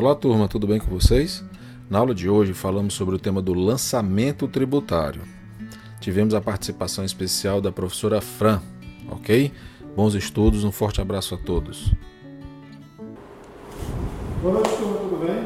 [0.00, 1.44] Olá, turma, tudo bem com vocês?
[1.90, 5.22] Na aula de hoje falamos sobre o tema do lançamento tributário.
[5.98, 8.60] Tivemos a participação especial da professora Fran,
[9.10, 9.52] ok?
[9.96, 11.92] Bons estudos, um forte abraço a todos.
[14.40, 15.44] Boa noite, turma, tudo bem?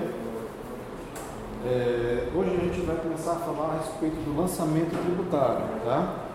[1.64, 6.26] É, hoje a gente vai começar a falar a respeito do lançamento tributário, tá?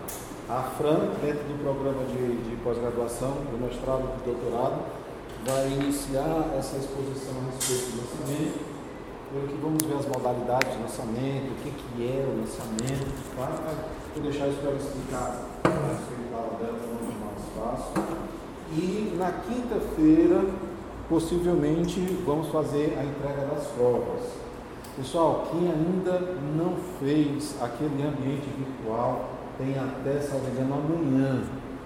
[0.48, 4.97] A Fran, dentro do programa de, de pós-graduação, do mestrado e do doutorado,
[5.46, 8.58] vai iniciar essa exposição a respeito do lançamento,
[9.32, 13.74] pelo que vamos ver as modalidades de lançamento, o que, que é o lançamento, tá?
[14.14, 16.72] Vou deixar isso para explicar a respeito dela, para
[17.24, 18.28] mais fácil.
[18.72, 20.44] E na quinta-feira,
[21.08, 24.22] possivelmente, vamos fazer a entrega das provas.
[24.96, 26.18] Pessoal, quem ainda
[26.56, 31.44] não fez aquele ambiente virtual, tem até, salvo amanhã.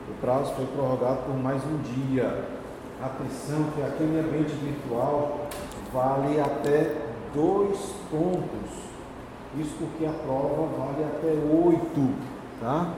[0.09, 2.62] O prazo foi prorrogado por mais um dia.
[3.03, 5.49] Atenção que aquele ambiente virtual
[5.93, 6.95] vale até
[7.35, 8.71] dois pontos.
[9.59, 12.15] Isso porque a prova vale até oito,
[12.61, 12.95] tá?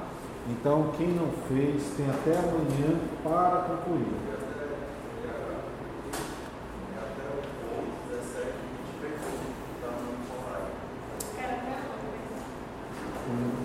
[0.50, 4.14] Então, quem não fez, tem até amanhã para concluir.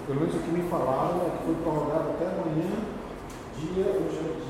[0.08, 2.72] Pelo menos o que me falaram é que foi prorrogado até amanhã,
[3.58, 3.86] dia.
[3.86, 4.49] Hoje é dia.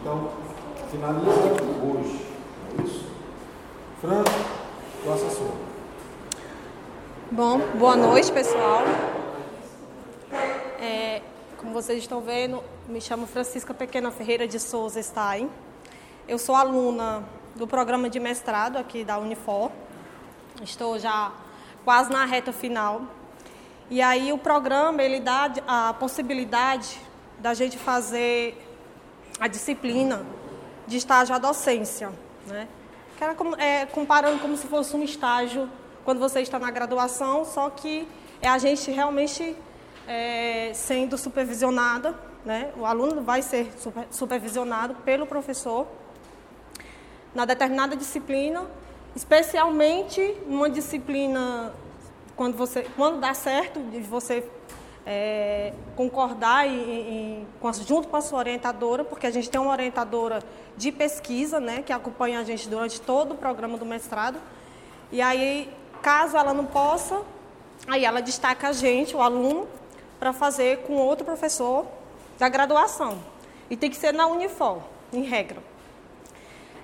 [0.00, 0.30] Então,
[0.90, 1.30] finaliza
[1.84, 2.26] hoje.
[2.78, 3.06] É isso?
[7.30, 8.82] Bom, boa noite, pessoal.
[10.80, 11.20] É,
[11.58, 15.50] como vocês estão vendo, me chamo Francisca Pequena Ferreira de Souza Stein.
[16.26, 17.22] Eu sou aluna
[17.54, 19.70] do programa de mestrado aqui da Unifor.
[20.62, 21.30] Estou já
[21.84, 23.02] quase na reta final.
[23.90, 27.00] E aí o programa ele dá a possibilidade
[27.38, 28.56] da gente fazer
[29.40, 30.26] a disciplina
[30.86, 32.12] de estágio à docência,
[32.46, 32.68] né?
[33.16, 35.68] Que era como, é, comparando como se fosse um estágio
[36.04, 38.06] quando você está na graduação, só que
[38.40, 39.56] é a gente realmente
[40.06, 42.14] é, sendo supervisionada,
[42.44, 42.70] né?
[42.76, 45.86] O aluno vai ser super, supervisionado pelo professor
[47.34, 48.66] na determinada disciplina,
[49.14, 51.72] especialmente numa disciplina
[52.36, 54.44] quando você quando dá certo de você
[55.10, 57.46] é, concordar em,
[57.86, 60.42] junto com a sua orientadora, porque a gente tem uma orientadora
[60.76, 64.38] de pesquisa, né, que acompanha a gente durante todo o programa do mestrado.
[65.10, 67.22] E aí, caso ela não possa,
[67.86, 69.66] aí ela destaca a gente, o aluno,
[70.20, 71.86] para fazer com outro professor
[72.38, 73.18] da graduação.
[73.70, 75.62] E tem que ser na Unifor, em regra.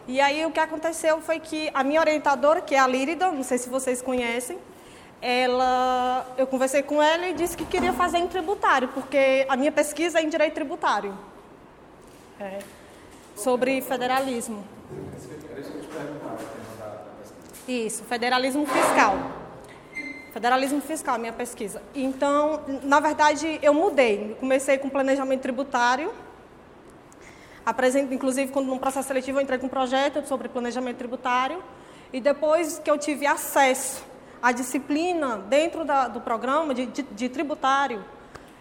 [0.07, 3.43] E aí o que aconteceu foi que a minha orientadora, que é a Lírida, não
[3.43, 4.59] sei se vocês conhecem,
[5.21, 9.73] ela, eu conversei com ela e disse que queria fazer em tributário, porque a minha
[9.73, 11.17] pesquisa é em direito tributário.
[12.39, 12.59] É,
[13.35, 14.63] sobre federalismo.
[17.67, 19.17] Isso, federalismo fiscal.
[20.33, 21.81] Federalismo fiscal, minha pesquisa.
[21.95, 24.37] Então, na verdade, eu mudei.
[24.41, 26.13] Comecei com planejamento tributário,
[27.65, 31.63] Apresento, inclusive, quando no processo seletivo eu entrei com um projeto sobre planejamento tributário
[32.13, 34.05] e depois que eu tive acesso
[34.43, 38.05] à disciplina dentro da, do programa de, de, de tributário,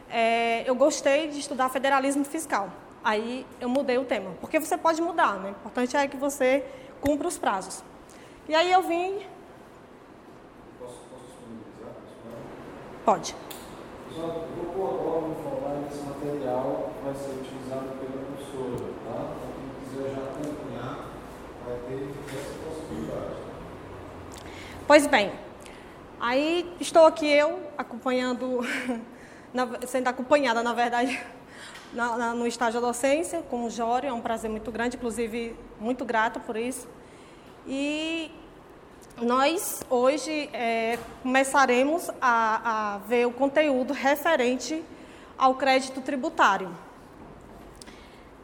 [0.10, 2.70] é, eu gostei de estudar federalismo fiscal.
[3.04, 5.50] Aí eu mudei o tema, porque você pode mudar, né?
[5.50, 6.64] O importante é que você
[7.02, 7.84] cumpra os prazos.
[8.48, 9.20] E aí eu vim.
[10.80, 11.94] Posso, posso disponibilizar?
[13.04, 13.36] Pode.
[14.08, 19.34] Pessoal, eu vou agora no formulário esse material vai ser utilizado pela professora, tá?
[19.36, 21.10] Então, quem quiser já acompanhar,
[21.66, 23.44] vai ter essa possibilidade.
[24.86, 25.32] Pois bem,
[26.20, 28.60] aí estou aqui eu acompanhando,
[29.88, 31.18] sendo acompanhada, na verdade,
[31.94, 35.56] na, na, no estágio da docência com o Jório, é um prazer muito grande, inclusive
[35.80, 36.86] muito grata por isso.
[37.66, 38.30] E
[39.22, 44.84] nós hoje é, começaremos a, a ver o conteúdo referente
[45.38, 46.70] ao crédito tributário.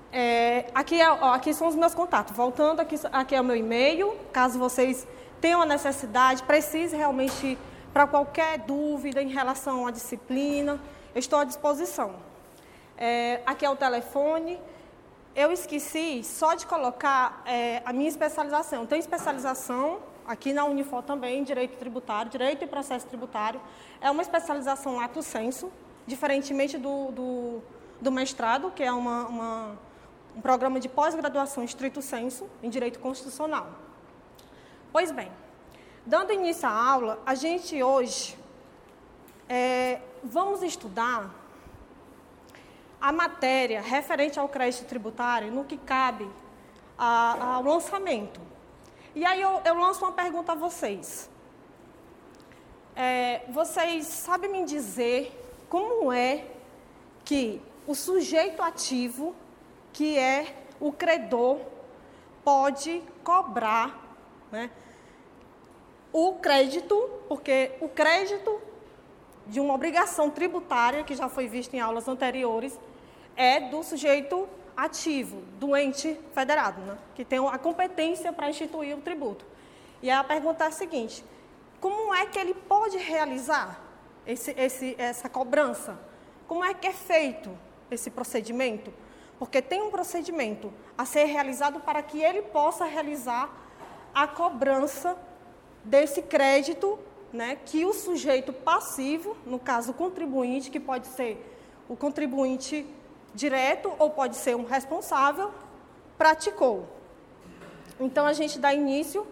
[0.09, 2.33] É, aqui, é, aqui, são os meus contatos.
[2.33, 4.15] Voltando, aqui, aqui é o meu e-mail.
[4.31, 5.05] Caso vocês
[5.41, 7.57] tenham a necessidade, precise realmente
[7.93, 10.79] para qualquer dúvida em relação à disciplina,
[11.15, 12.15] estou à disposição.
[12.97, 14.59] É, aqui é o telefone.
[15.35, 18.85] Eu esqueci só de colocar é, a minha especialização.
[18.85, 23.59] Tem especialização aqui na Unifor também, Direito Tributário, Direito e Processo Tributário.
[24.01, 25.71] É uma especialização lato senso,
[26.05, 27.61] diferentemente do, do,
[28.01, 29.79] do mestrado, que é uma, uma
[30.35, 33.67] um programa de pós-graduação estrito senso em Direito Constitucional.
[34.91, 35.31] Pois bem,
[36.03, 38.35] dando início à aula, a gente hoje
[39.47, 41.29] é, vamos estudar
[42.99, 46.27] a matéria referente ao crédito tributário no que cabe
[46.97, 48.41] a, ao lançamento.
[49.13, 51.29] E aí eu, eu lanço uma pergunta a vocês.
[52.95, 55.31] É, vocês sabem me dizer
[55.69, 56.45] como é
[57.23, 59.35] que o sujeito ativo,
[59.93, 61.59] que é o credor,
[62.43, 64.08] pode cobrar
[64.51, 64.69] né,
[66.11, 66.95] o crédito,
[67.27, 68.61] porque o crédito
[69.45, 72.79] de uma obrigação tributária, que já foi visto em aulas anteriores,
[73.35, 79.01] é do sujeito ativo, do ente federado, né, que tem a competência para instituir o
[79.01, 79.45] tributo.
[80.01, 81.23] E a pergunta é a seguinte:
[81.79, 83.81] como é que ele pode realizar
[84.25, 85.99] esse, esse, essa cobrança?
[86.47, 87.51] Como é que é feito
[87.91, 88.91] esse procedimento?
[89.37, 93.49] Porque tem um procedimento a ser realizado para que ele possa realizar
[94.13, 95.17] a cobrança
[95.83, 96.99] desse crédito
[97.31, 101.45] né, que o sujeito passivo, no caso o contribuinte, que pode ser
[101.87, 102.85] o contribuinte
[103.33, 105.51] direto ou pode ser um responsável,
[106.17, 106.87] praticou.
[107.99, 109.25] Então a gente dá início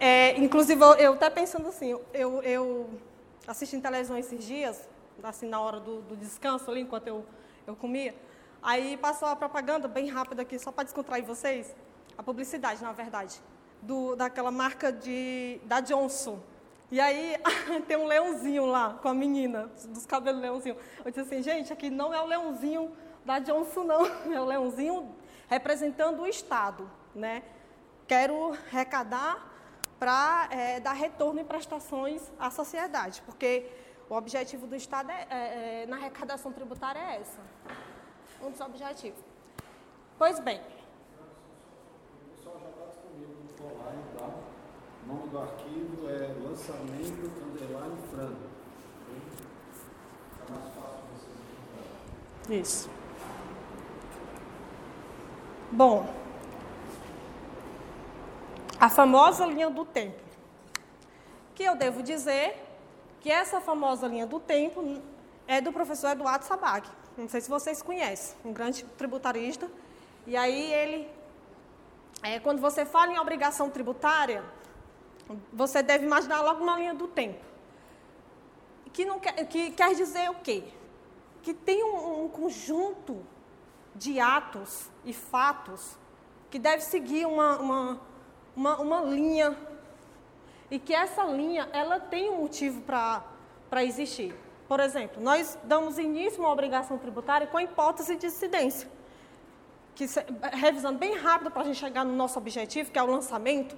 [0.00, 2.88] é, inclusive, eu até pensando assim, eu, eu
[3.74, 4.88] em televisão esses dias,
[5.22, 7.22] assim, na hora do, do descanso ali, enquanto eu,
[7.66, 8.14] eu comia,
[8.62, 11.74] aí passou a propaganda, bem rápida aqui, só para descontrair vocês,
[12.16, 13.40] a publicidade, na verdade,
[13.82, 16.38] do, daquela marca de, da Johnson.
[16.90, 17.36] E aí
[17.86, 20.76] tem um leãozinho lá, com a menina, dos cabelos leãozinho.
[21.04, 22.92] Eu disse assim, gente, aqui não é o leãozinho
[23.24, 25.14] da Johnson, não, é o leãozinho
[25.48, 27.42] representando o Estado, né?
[28.06, 29.48] Quero arrecadar
[29.98, 33.66] para é, dar retorno em prestações à sociedade, porque
[34.08, 37.40] o objetivo do Estado é, é, é, na arrecadação tributária é essa,
[38.42, 39.20] um dos objetivos.
[40.18, 40.60] Pois bem.
[40.60, 44.28] O pessoal já está disponível no online, tá?
[45.02, 48.50] O nome do arquivo é lançamento underline frango.
[50.32, 52.60] Está mais fácil vocês encontrarem.
[52.60, 52.90] Isso.
[55.72, 56.06] Bom,
[58.80, 60.18] a famosa linha do tempo.
[61.54, 62.56] Que eu devo dizer
[63.20, 65.00] que essa famosa linha do tempo
[65.46, 66.88] é do professor Eduardo Sabag.
[67.20, 69.70] Não sei se vocês conhecem, um grande tributarista.
[70.26, 71.08] E aí ele,
[72.22, 74.42] é, quando você fala em obrigação tributária,
[75.52, 77.44] você deve imaginar logo uma linha do tempo.
[78.92, 80.64] Que, não quer, que quer dizer o quê?
[81.42, 83.24] Que tem um, um conjunto
[83.94, 85.96] de atos e fatos
[86.50, 88.00] que deve seguir uma, uma
[88.54, 89.56] uma, uma linha
[90.70, 94.34] e que essa linha ela tem um motivo para existir.
[94.70, 98.88] Por exemplo, nós damos início a uma obrigação tributária com a hipótese de incidência.
[99.96, 100.06] Que,
[100.52, 103.76] revisando bem rápido para a gente chegar no nosso objetivo, que é o lançamento,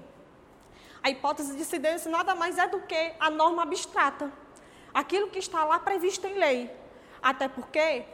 [1.02, 4.30] a hipótese de incidência nada mais é do que a norma abstrata.
[4.92, 6.70] Aquilo que está lá previsto em lei.
[7.22, 8.04] Até porque,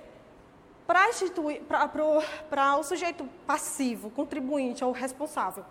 [0.86, 5.64] para o sujeito passivo, contribuinte ou responsável,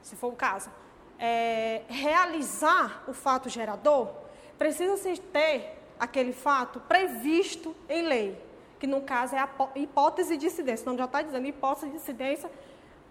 [0.00, 0.70] se for o caso,
[1.18, 4.08] é, realizar o fato gerador,
[4.56, 8.44] precisa-se ter aquele fato previsto em lei,
[8.78, 12.50] que no caso é a hipótese de incidência, não já está dizendo hipótese de incidência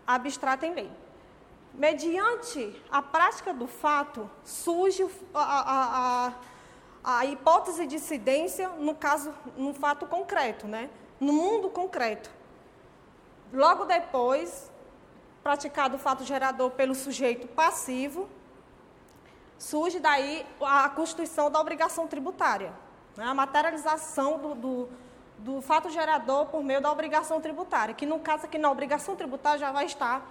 [0.05, 0.91] abstrata em lei.
[1.73, 6.33] Mediante a prática do fato, surge a, a,
[7.03, 10.89] a, a hipótese de incidência, no caso, no fato concreto, né?
[11.19, 12.29] no mundo concreto.
[13.51, 14.71] Logo depois,
[15.43, 18.29] praticado o fato gerador pelo sujeito passivo,
[19.57, 22.73] surge daí a constituição da obrigação tributária,
[23.15, 23.25] né?
[23.25, 24.89] a materialização do, do,
[25.39, 29.59] do, fato gerador por meio da obrigação tributária, que no caso aqui na obrigação tributária
[29.59, 30.25] já vai estar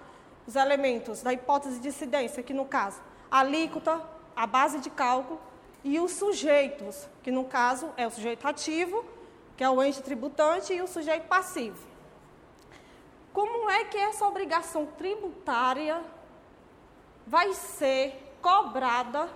[0.46, 3.00] os elementos da hipótese de incidência, que no caso
[3.30, 4.00] a alíquota,
[4.36, 5.40] a base de cálculo
[5.82, 9.04] e os sujeitos, que no caso é o sujeito ativo,
[9.56, 11.86] que é o ente tributante, e o sujeito passivo.
[13.32, 16.00] Como é que essa obrigação tributária
[17.26, 19.30] vai ser cobrada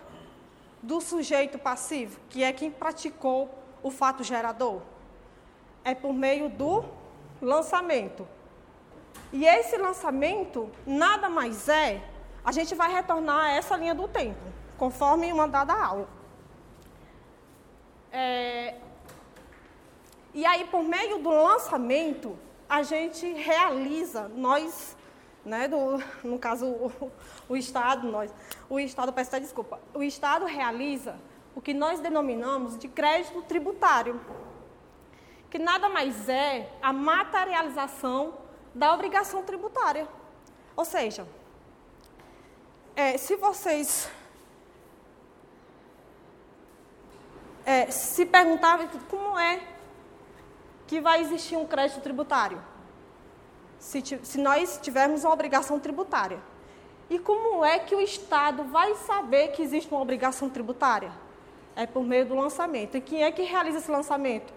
[0.82, 3.48] do sujeito passivo, que é quem praticou
[3.82, 4.82] o fato gerador?
[5.82, 6.84] É por meio do
[7.40, 8.28] lançamento.
[9.32, 12.02] E esse lançamento nada mais é,
[12.44, 14.44] a gente vai retornar a essa linha do tempo,
[14.76, 16.08] conforme mandada a aula.
[18.12, 18.74] É,
[20.34, 22.38] e aí, por meio do lançamento,
[22.68, 24.94] a gente realiza, nós,
[25.48, 27.10] né, do, no caso o,
[27.48, 28.32] o Estado, nós,
[28.68, 31.16] o Estado, peço até desculpa, o Estado realiza
[31.54, 34.20] o que nós denominamos de crédito tributário,
[35.50, 38.34] que nada mais é a materialização
[38.74, 40.06] da obrigação tributária.
[40.76, 41.26] Ou seja,
[42.94, 44.08] é, se vocês
[47.64, 49.60] é, se perguntarem como é
[50.86, 52.62] que vai existir um crédito tributário?
[53.78, 56.40] Se, se nós tivermos uma obrigação tributária.
[57.10, 61.10] E como é que o Estado vai saber que existe uma obrigação tributária?
[61.74, 62.96] É por meio do lançamento.
[62.96, 64.52] E quem é que realiza esse lançamento?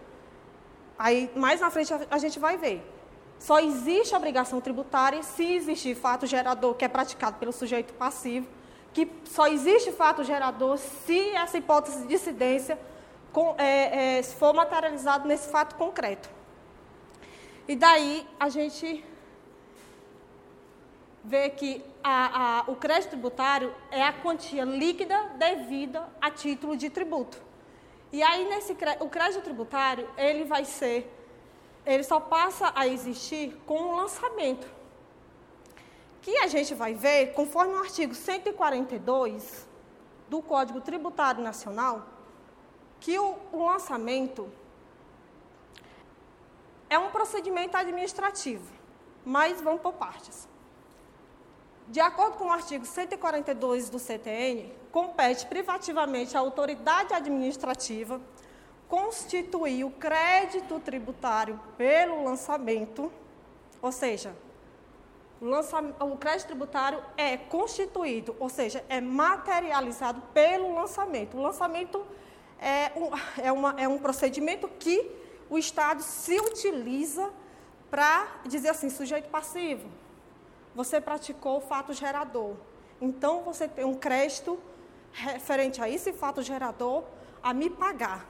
[0.98, 2.86] Aí, mais na frente, a gente vai ver.
[3.40, 8.48] Só existe obrigação tributária se existir fato gerador que é praticado pelo sujeito passivo,
[8.94, 12.78] que só existe fato gerador se essa hipótese de dissidência
[13.32, 16.30] com, é, é, for materializado nesse fato concreto.
[17.68, 19.04] E daí a gente
[21.24, 26.90] vê que a, a, o crédito tributário é a quantia líquida devida a título de
[26.90, 27.38] tributo.
[28.12, 31.10] E aí, nesse, o crédito tributário, ele vai ser,
[31.86, 34.68] ele só passa a existir com o lançamento.
[36.22, 39.68] Que a gente vai ver, conforme o artigo 142
[40.30, 42.08] do Código Tributário Nacional,
[43.00, 44.52] que o, o lançamento
[46.90, 48.70] é um procedimento administrativo,
[49.24, 50.51] mas vamos por partes.
[51.92, 58.22] De acordo com o artigo 142 do CTN, compete privativamente à autoridade administrativa
[58.88, 63.12] constituir o crédito tributário pelo lançamento,
[63.82, 64.34] ou seja,
[66.00, 71.36] o, crédito tributário é constituído, ou seja, é materializado pelo lançamento.
[71.36, 72.06] O lançamento
[72.58, 73.10] é um,
[73.44, 75.12] é uma, é um procedimento que
[75.50, 77.30] o Estado se utiliza
[77.90, 79.90] para dizer assim, sujeito passivo,
[80.76, 82.56] você praticou o fato gerador.
[83.00, 84.60] Então, você tem um crédito
[85.12, 87.04] referente a esse fato gerador
[87.44, 88.26] a me pagar.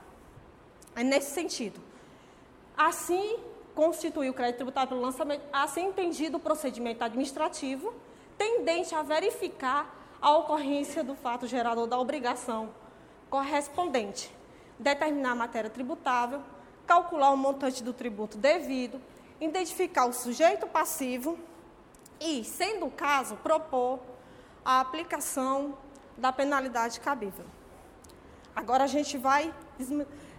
[0.96, 1.80] É nesse sentido.
[2.76, 3.38] Assim,
[3.74, 7.92] constitui o crédito tributário pelo lançamento, assim entendido o procedimento administrativo,
[8.36, 12.70] tendente a verificar a ocorrência do fato gerador da obrigação
[13.28, 14.30] correspondente,
[14.78, 16.42] determinar a matéria tributável,
[16.86, 19.00] calcular o montante do tributo devido,
[19.40, 21.38] identificar o sujeito passivo,
[22.22, 24.00] e, sendo o caso, propor
[24.64, 25.76] a aplicação
[26.16, 27.44] da penalidade cabível.
[28.54, 29.52] Agora a gente vai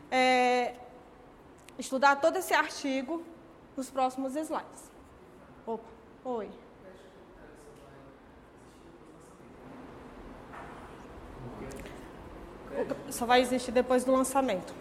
[0.10, 0.76] é,
[1.78, 3.24] estudar todo esse artigo
[3.76, 4.92] nos próximos slides.
[5.66, 5.84] Opa,
[6.24, 6.50] oi.
[13.10, 14.74] Só vai existir depois do lançamento.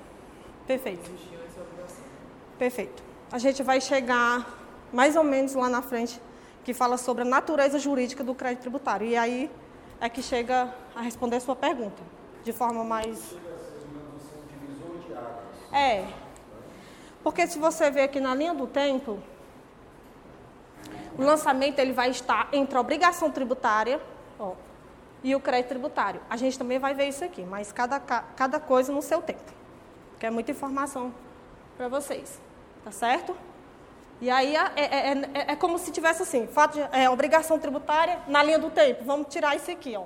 [0.66, 1.10] Perfeito.
[2.58, 3.02] Perfeito.
[3.30, 4.46] A gente vai chegar
[4.92, 6.20] mais ou menos lá na frente
[6.64, 9.06] que fala sobre a natureza jurídica do crédito tributário.
[9.06, 9.50] E aí
[10.00, 12.02] é que chega a responder a sua pergunta,
[12.44, 13.34] de forma mais.
[15.72, 16.06] É.
[17.22, 19.18] Porque se você ver aqui na linha do tempo,
[21.16, 24.00] o lançamento ele vai estar entre a obrigação tributária
[24.38, 24.54] ó,
[25.22, 26.20] e o crédito tributário.
[26.28, 29.52] A gente também vai ver isso aqui, mas cada, cada coisa no seu tempo.
[30.18, 31.14] Que é muita informação
[31.76, 32.40] para vocês.
[32.84, 33.36] Tá certo?
[34.22, 38.20] E aí é, é, é, é, como se tivesse assim, fato de, é, obrigação tributária
[38.28, 39.02] na linha do tempo.
[39.04, 40.04] Vamos tirar isso aqui, ó.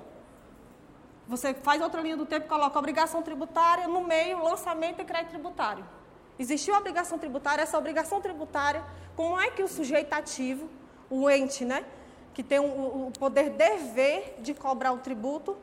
[1.28, 5.84] Você faz outra linha do tempo, coloca obrigação tributária, no meio, lançamento e crédito tributário.
[6.38, 8.82] Existiu a obrigação tributária, essa obrigação tributária,
[9.14, 10.66] como é que o sujeito ativo,
[11.10, 11.84] o ente, né,
[12.32, 15.58] que tem o, o poder dever de cobrar o tributo,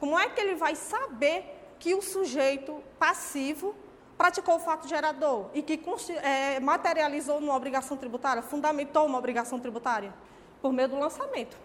[0.00, 3.76] como é que ele vai saber que o sujeito passivo
[4.16, 5.80] praticou o fato gerador e que
[6.22, 10.12] é, materializou uma obrigação tributária, fundamentou uma obrigação tributária
[10.60, 11.56] por meio do lançamento.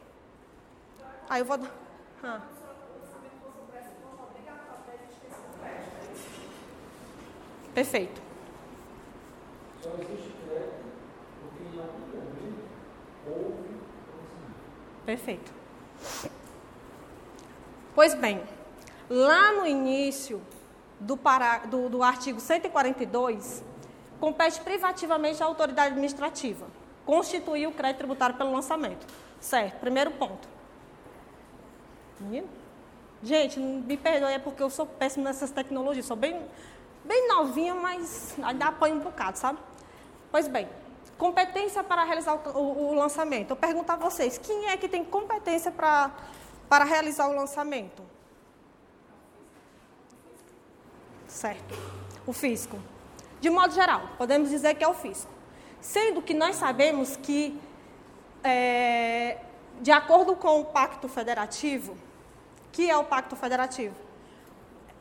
[1.30, 1.60] Aí eu vou.
[2.24, 2.42] Ah.
[7.74, 8.20] Perfeito.
[9.84, 10.84] Só existe crédito
[11.42, 12.64] porque em algum momento
[13.28, 13.68] houve
[15.06, 15.54] Perfeito.
[17.94, 18.44] Pois bem,
[19.08, 20.42] lá no início
[21.00, 23.64] do, para, do, do artigo 142
[24.20, 26.66] compete privativamente à autoridade administrativa
[27.08, 29.08] constituir o crédito tributário pelo lançamento.
[29.40, 30.48] Certo, primeiro ponto.
[33.24, 36.06] Gente, me perdoe, é porque eu sou péssimo nessas tecnologias.
[36.06, 36.46] Sou bem,
[37.06, 39.58] bem novinha, mas ainda apanho um bocado, sabe?
[40.30, 40.68] Pois bem,
[41.18, 43.52] competência para realizar o, o, o lançamento.
[43.52, 46.12] Eu pergunto a vocês, quem é que tem competência para,
[46.68, 48.04] para realizar o lançamento?
[51.38, 51.74] Certo?
[52.26, 52.78] O fisco.
[53.40, 55.32] De modo geral, podemos dizer que é o fisco.
[55.80, 57.58] Sendo que nós sabemos que,
[58.44, 59.38] é,
[59.80, 61.96] de acordo com o Pacto Federativo,
[62.72, 63.96] que é o Pacto Federativo?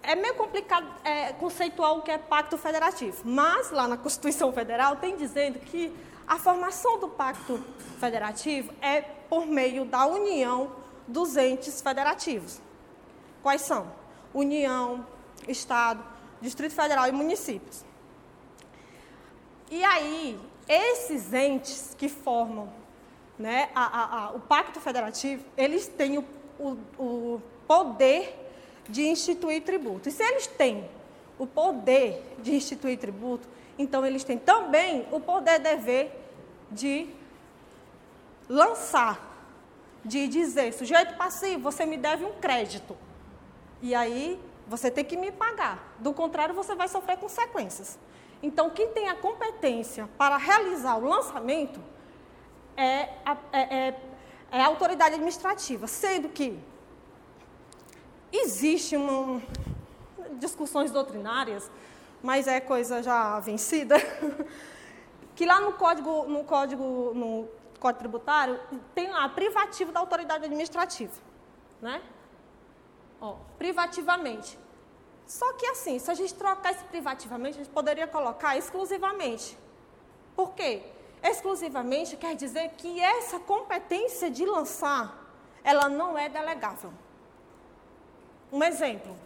[0.02, 4.96] É meio complicado é, conceituar o que é Pacto Federativo, mas lá na Constituição Federal
[4.96, 5.92] tem dizendo que
[6.28, 7.58] a formação do Pacto
[7.98, 10.70] Federativo é por meio da união
[11.08, 12.60] dos entes federativos.
[13.42, 13.90] Quais são?
[14.34, 15.04] União,
[15.48, 16.02] Estado,
[16.40, 17.84] Distrito Federal e municípios.
[19.70, 20.38] E aí,
[20.68, 22.68] esses entes que formam
[23.38, 26.24] né, a, a, a, o Pacto Federativo, eles têm o,
[26.58, 28.34] o, o poder
[28.88, 30.08] de instituir tributo.
[30.08, 30.88] E se eles têm
[31.38, 33.46] o poder de instituir tributo,
[33.78, 36.10] então eles têm também o poder dever
[36.70, 37.08] de
[38.48, 39.20] lançar,
[40.04, 42.96] de dizer, sujeito passivo, você me deve um crédito.
[43.82, 45.94] E aí você tem que me pagar.
[45.99, 47.99] Do contrário, você vai sofrer consequências.
[48.42, 51.80] Então, quem tem a competência para realizar o lançamento
[52.76, 54.00] é a, é, é,
[54.52, 56.58] é a autoridade administrativa, sendo que
[58.32, 59.40] existe uma,
[60.32, 61.70] discussões doutrinárias,
[62.23, 63.96] mas é coisa já vencida,
[65.35, 68.58] que lá no código, no código, no código tributário
[68.94, 71.12] tem lá privativo da autoridade administrativa,
[71.80, 72.02] né?
[73.20, 74.58] Ó, privativamente.
[75.26, 79.58] Só que assim, se a gente trocar esse privativamente, a gente poderia colocar exclusivamente.
[80.37, 80.82] Por quê?
[81.23, 85.18] Exclusivamente quer dizer que essa competência de lançar,
[85.64, 86.92] ela não é delegável.
[88.52, 89.16] Um exemplo.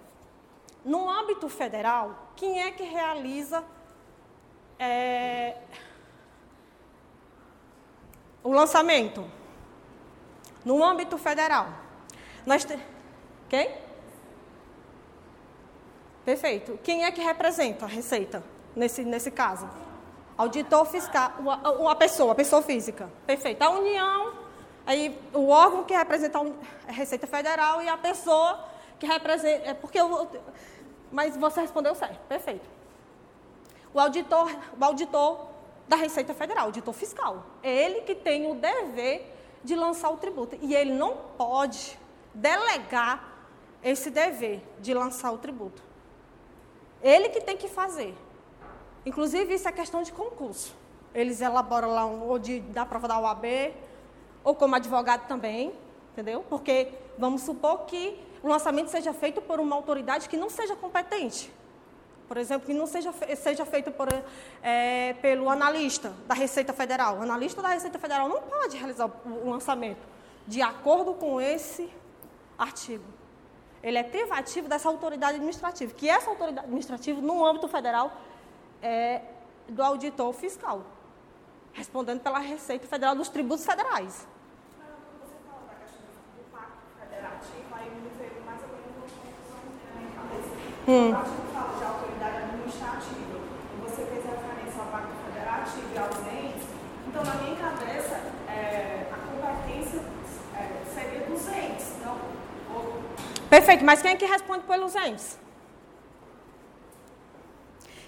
[0.82, 3.62] No âmbito federal, quem é que realiza
[4.78, 5.58] é,
[8.42, 9.30] o lançamento?
[10.64, 11.68] No âmbito federal.
[12.46, 12.78] Nós te...
[13.50, 13.68] Quem?
[16.24, 16.78] Perfeito.
[16.84, 18.44] Quem é que representa a Receita
[18.76, 19.68] nesse, nesse caso?
[20.38, 21.32] Auditor fiscal,
[21.80, 23.10] uma pessoa, pessoa física.
[23.26, 23.60] Perfeito.
[23.60, 24.32] A União,
[24.86, 28.64] aí o órgão que representa a Receita Federal e a pessoa
[29.00, 29.70] que representa.
[29.70, 30.30] É porque eu,
[31.10, 32.20] mas você respondeu certo.
[32.28, 32.68] Perfeito.
[33.92, 34.48] O auditor,
[34.80, 35.48] o auditor
[35.88, 37.44] da Receita Federal, auditor fiscal.
[37.64, 40.56] É ele que tem o dever de lançar o tributo.
[40.62, 41.98] E ele não pode
[42.32, 43.29] delegar
[43.82, 45.82] esse dever de lançar o tributo.
[47.02, 48.14] Ele que tem que fazer.
[49.04, 50.74] Inclusive, isso é questão de concurso.
[51.14, 53.74] Eles elaboram lá um, ou de, da prova da UAB,
[54.44, 55.72] ou como advogado também,
[56.12, 56.44] entendeu?
[56.48, 56.88] Porque
[57.18, 61.52] vamos supor que o lançamento seja feito por uma autoridade que não seja competente.
[62.28, 64.08] Por exemplo, que não seja, seja feito por,
[64.62, 67.18] é, pelo analista da Receita Federal.
[67.18, 70.06] O analista da Receita Federal não pode realizar o, o lançamento
[70.46, 71.90] de acordo com esse
[72.58, 73.04] artigo.
[73.82, 78.12] Ele é privativo dessa autoridade administrativa, que essa autoridade administrativa, no âmbito federal,
[78.82, 79.22] é
[79.68, 80.82] do auditor fiscal,
[81.72, 84.26] respondendo pela Receita Federal dos tributos federais.
[90.88, 91.12] Hum.
[91.12, 93.38] Fala de autoridade administrativa,
[93.84, 96.66] você fez referência ao pacto federativo e aos entes,
[97.06, 98.14] então na minha cabeça
[98.48, 100.00] é, a competência
[100.56, 102.18] é, seria dos entes, não?
[102.74, 103.02] Ou
[103.50, 105.36] Perfeito, mas quem é que responde pelos entes?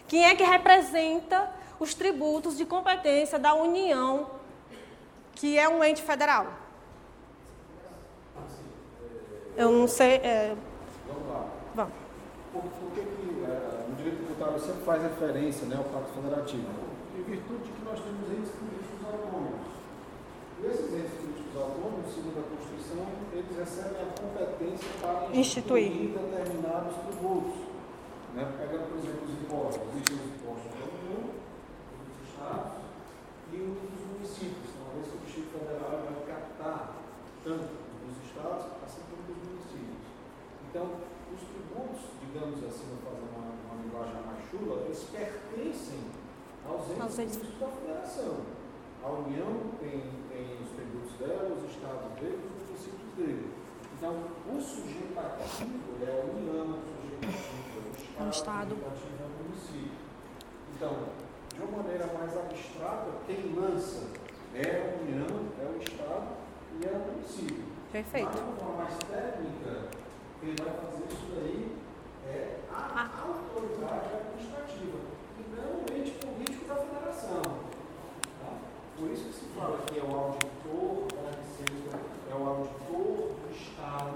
[0.07, 1.50] Quem é que representa
[1.81, 4.31] os tributos de competência da União,
[5.35, 6.46] que é um ente federal?
[9.57, 10.16] Eu não sei.
[10.16, 10.55] É...
[11.09, 11.46] Vamos lá.
[11.74, 11.94] Vamos.
[12.52, 16.68] Por, por que, que é, no direito tributário sempre faz referência né, ao Pacto Federativo?
[17.18, 19.66] Em virtude de que nós temos entes políticos autônomos.
[20.62, 22.71] E esses entes políticos autônomos, segundo a Constituição,
[23.33, 27.57] eles recebem a competência para instituir, instituir determinados tributos.
[28.35, 28.48] Né?
[28.59, 32.72] Pegando, por exemplo, os impostos, existem os impostos da União, dos Estados
[33.52, 34.68] e os dos municípios.
[34.72, 36.81] Então, uma vez que o Distrito Federal vai captar
[37.44, 40.05] tanto dos Estados, assim como dos municípios.
[40.68, 40.85] Então,
[41.33, 46.00] os tributos, digamos assim, vou fazer uma, uma linguagem mais chula, eles pertencem
[46.64, 48.37] aos entes da Federação.
[49.02, 52.52] A União tem, tem os tributos dela, os Estados deles,
[53.16, 53.50] dele.
[53.96, 54.16] Então,
[54.48, 57.28] o sujeito ativo é a União, o sujeito
[57.92, 60.02] ativo é o Estado, o sujeito ativo é o município.
[60.74, 60.96] Então,
[61.54, 64.08] de uma maneira mais abstrata, quem lança
[64.54, 66.28] é a União, é o Estado
[66.80, 67.64] e é o município.
[67.92, 68.26] Perfeito.
[68.26, 69.88] Mas, de uma forma mais técnica,
[70.40, 71.76] quem vai fazer isso daí
[72.26, 73.10] é a ah.
[73.28, 74.98] autoridade administrativa
[75.38, 77.71] e não o ente político da federação.
[78.98, 81.98] Por isso que se fala que é o auditor da Receita
[82.31, 84.14] é o auditor do Estado,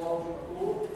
[0.00, 0.88] o auditor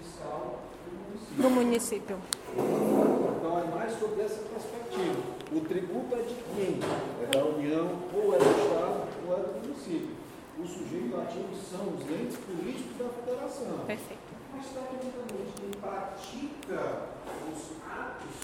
[0.00, 1.42] fiscal do município.
[1.42, 2.18] Do município.
[2.52, 5.20] Então é mais sobre essa perspectiva.
[5.52, 6.80] O tributo é de quem?
[7.22, 10.16] É da União, ou é do Estado, ou é do município.
[10.58, 13.84] O sujeito ativo são os entes políticos da federação.
[13.86, 14.22] Perfeito.
[14.56, 17.08] Mas tecnicamente quem pratica
[17.52, 18.36] os atos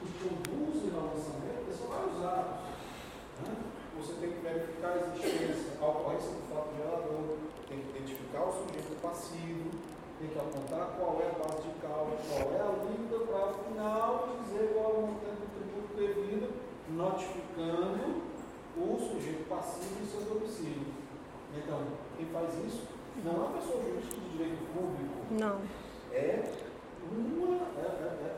[0.00, 2.75] que conduzem ao lançamento são vários atos.
[3.48, 3.66] Né?
[3.98, 7.36] Você tem que verificar a existência, a ocorrência do fato gerador,
[7.68, 9.70] tem que identificar o sujeito passivo,
[10.18, 14.36] tem que apontar qual é a base de cálculo, qual é a alíquota para, final,
[14.44, 18.22] dizer qual é o montante do tributo devido notificando
[18.76, 20.86] o sujeito passivo em seu domicílio.
[21.56, 21.80] Então,
[22.16, 22.86] quem faz isso
[23.24, 25.16] não é uma pessoa jurídica de direito público.
[25.30, 25.60] Não.
[26.12, 26.52] É
[27.02, 27.66] uma.
[27.78, 28.36] É, é,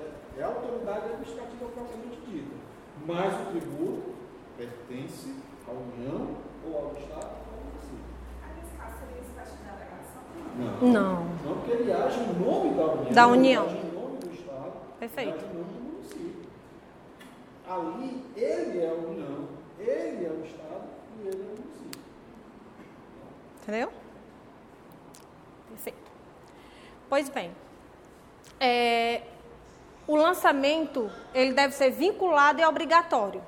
[0.00, 2.56] é, é a autoridade administrativa propriamente dita.
[3.06, 4.21] Mas o tributo
[4.66, 5.34] pertence
[5.66, 8.12] à União ou ao Estado ou ao município.
[10.56, 10.92] Não.
[10.92, 11.24] Não.
[11.24, 13.12] Não, porque ele age em nome da União.
[13.12, 13.64] Da União.
[13.64, 14.72] Ele age em nome do Estado.
[15.00, 15.30] Perfeito.
[15.30, 16.42] Ele age em nome do município.
[17.68, 19.48] Ali, ele é a União,
[19.78, 20.84] ele é o Estado
[21.18, 22.00] e ele é o município.
[23.62, 23.92] Entendeu?
[25.70, 26.10] Perfeito.
[27.08, 27.50] Pois bem,
[28.60, 29.22] é,
[30.06, 33.40] o lançamento ele deve ser vinculado e obrigatório,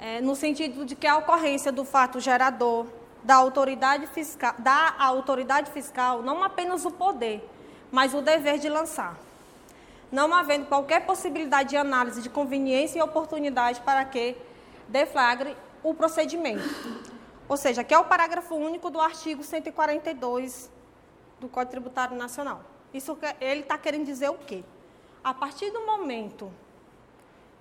[0.00, 2.86] é, no sentido de que a ocorrência do fato gerador
[3.22, 7.46] da autoridade fiscal, dá à autoridade fiscal não apenas o poder,
[7.90, 9.18] mas o dever de lançar,
[10.12, 14.36] não havendo qualquer possibilidade de análise de conveniência e oportunidade para que
[14.88, 16.62] deflagre o procedimento.
[17.48, 20.70] Ou seja, que é o parágrafo único do artigo 142
[21.40, 22.60] do Código Tributário Nacional.
[22.92, 24.64] Isso ele está querendo dizer o quê?
[25.22, 26.52] A partir do momento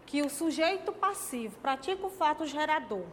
[0.06, 3.06] que o sujeito passivo pratica o fato gerador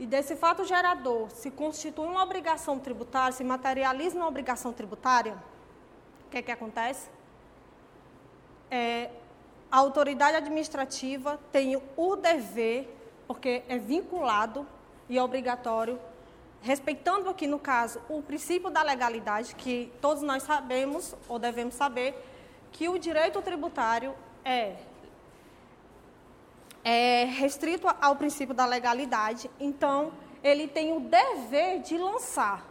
[0.00, 5.34] e desse fato gerador se constitui uma obrigação tributária, se materializa uma obrigação tributária,
[6.26, 7.10] o que é que acontece?
[8.70, 9.10] É,
[9.70, 12.88] a autoridade administrativa tem o dever,
[13.26, 14.66] porque é vinculado
[15.06, 16.00] e obrigatório,
[16.62, 22.14] respeitando aqui no caso o princípio da legalidade, que todos nós sabemos ou devemos saber,
[22.72, 24.76] que o direito tributário é,
[26.84, 30.12] é restrito ao princípio da legalidade, então
[30.42, 32.64] ele tem o dever de lançar.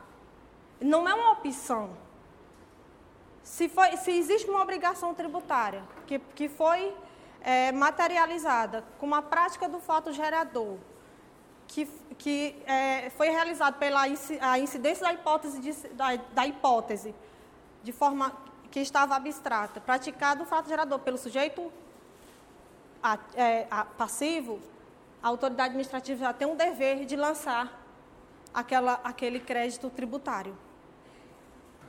[0.81, 1.91] Não é uma opção.
[3.43, 6.93] Se, foi, se existe uma obrigação tributária que, que foi
[7.41, 10.77] é, materializada com a prática do fato gerador,
[11.67, 11.85] que,
[12.17, 14.01] que é, foi realizado pela
[14.41, 17.13] a incidência da hipótese, de, da, da, hipótese
[17.83, 18.35] de forma
[18.71, 21.71] que estava abstrata, praticado o fato gerador pelo sujeito
[23.97, 24.59] passivo,
[25.21, 27.81] a autoridade administrativa já tem um dever de lançar
[28.53, 30.55] aquela, aquele crédito tributário.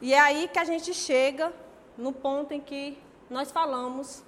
[0.01, 1.53] E é aí que a gente chega
[1.97, 4.25] no ponto em que nós falamos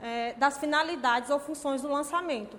[0.00, 2.58] é, das finalidades ou funções do lançamento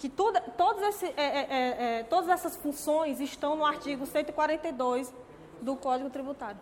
[0.00, 0.40] que tudo,
[0.88, 5.12] esse, é, é, é, é, todas essas funções estão no artigo 142
[5.60, 6.58] do Código Tributário.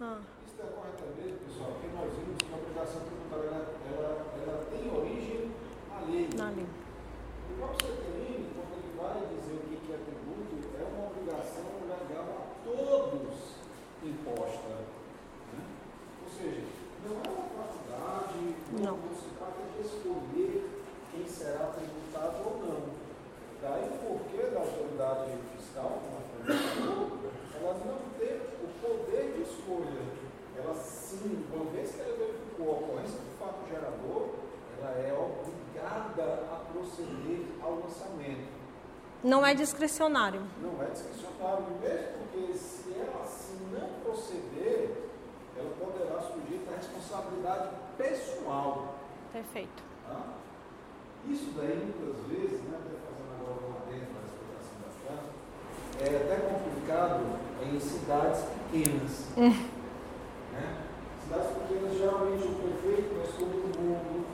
[0.00, 0.16] Ah.
[0.46, 4.98] Isso decorre também, pessoal, que nós vimos que a obrigação tributária ela, ela, ela tem
[4.98, 5.52] origem
[6.14, 6.28] na lei.
[6.36, 6.66] Na lei.
[7.50, 12.26] O próprio CTN, quando ele vai dizer o que é tributo, é uma obrigação legal
[12.30, 13.34] a todos
[14.02, 14.68] imposta.
[15.52, 15.64] Né?
[16.22, 16.66] Ou seja,
[17.04, 20.70] não é uma faculdade, não, não se trata de escolher
[21.10, 22.94] quem será tributado ou não.
[23.60, 27.18] Daí o porquê da autoridade fiscal, como a falou,
[27.54, 30.24] ela não tem o poder de escolha.
[30.56, 34.44] Ela sim, uma vez que ela verificou a ocorrência do fato gerador,
[34.78, 38.52] ela é obrigada a proceder ao lançamento.
[39.24, 40.42] Não é discricionário.
[40.60, 45.08] Não é discricionário, mesmo porque se ela assim não proceder,
[45.56, 48.96] ela poderá sujeita à responsabilidade pessoal.
[49.32, 49.82] Perfeito.
[50.06, 50.20] Tá?
[51.26, 55.32] Isso daí, muitas vezes, né, até fazendo agora uma dentro da explicação da França,
[56.00, 57.24] é até complicado
[57.62, 59.24] em cidades pequenas.
[59.38, 59.56] Hum.
[60.52, 60.84] né?
[61.24, 64.26] Cidades pequenas, geralmente o prefeito conhece todo mundo,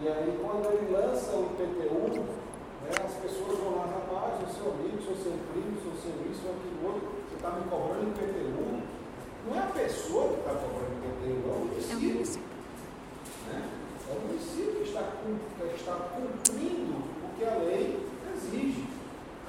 [0.00, 2.47] e aí quando ele lança o IPTU,
[2.82, 6.42] né, as pessoas vão lá, rapaz, eu sou amigo, sou seu primo, sou seu isso,
[6.42, 8.82] sou aquilo outro, você está me cobrando IPTU.
[9.46, 12.42] Não é a pessoa que está cobrando IPTU, é o município.
[13.48, 13.68] Né?
[14.08, 18.86] É o município que está, que está cumprindo o que a lei exige.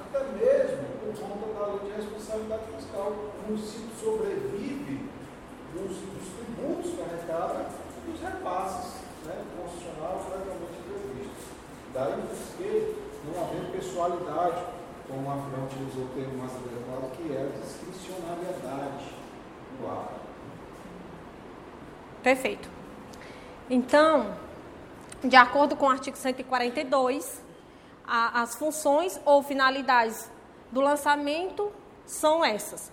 [0.00, 3.12] Até mesmo por conta da lei de responsabilidade fiscal.
[3.12, 5.08] O município sobrevive
[5.72, 7.66] dos, dos tributos que arrecada
[7.96, 11.44] e dos repasses né, constitucional legalmente previstos.
[11.94, 12.14] Daí
[12.58, 14.64] que não haver pessoalidade,
[15.08, 19.14] como a Fran utilizou o termo mais adequado, que é a discricionariedade
[19.80, 20.20] no ato.
[22.22, 22.68] Perfeito.
[23.68, 24.34] Então,
[25.22, 27.42] de acordo com o artigo 142,
[28.06, 30.30] a, as funções ou finalidades
[30.70, 31.70] do lançamento
[32.06, 32.92] são essas.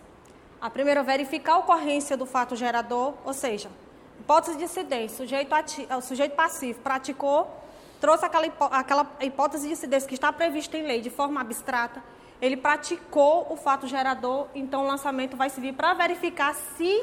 [0.59, 3.69] A primeira, verificar a ocorrência do fato gerador, ou seja,
[4.19, 7.47] hipótese de incidência, sujeito, ati, o sujeito passivo praticou,
[7.99, 12.03] trouxe aquela, aquela hipótese de incidência que está prevista em lei de forma abstrata,
[12.41, 17.01] ele praticou o fato gerador, então o lançamento vai servir para verificar se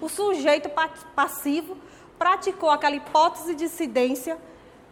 [0.00, 0.70] o sujeito
[1.14, 1.76] passivo
[2.18, 4.38] praticou aquela hipótese de incidência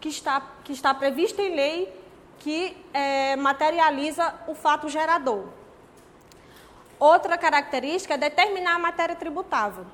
[0.00, 2.02] que está, que está previsto em lei
[2.38, 5.44] que é, materializa o fato gerador.
[6.98, 9.86] Outra característica é determinar a matéria tributável.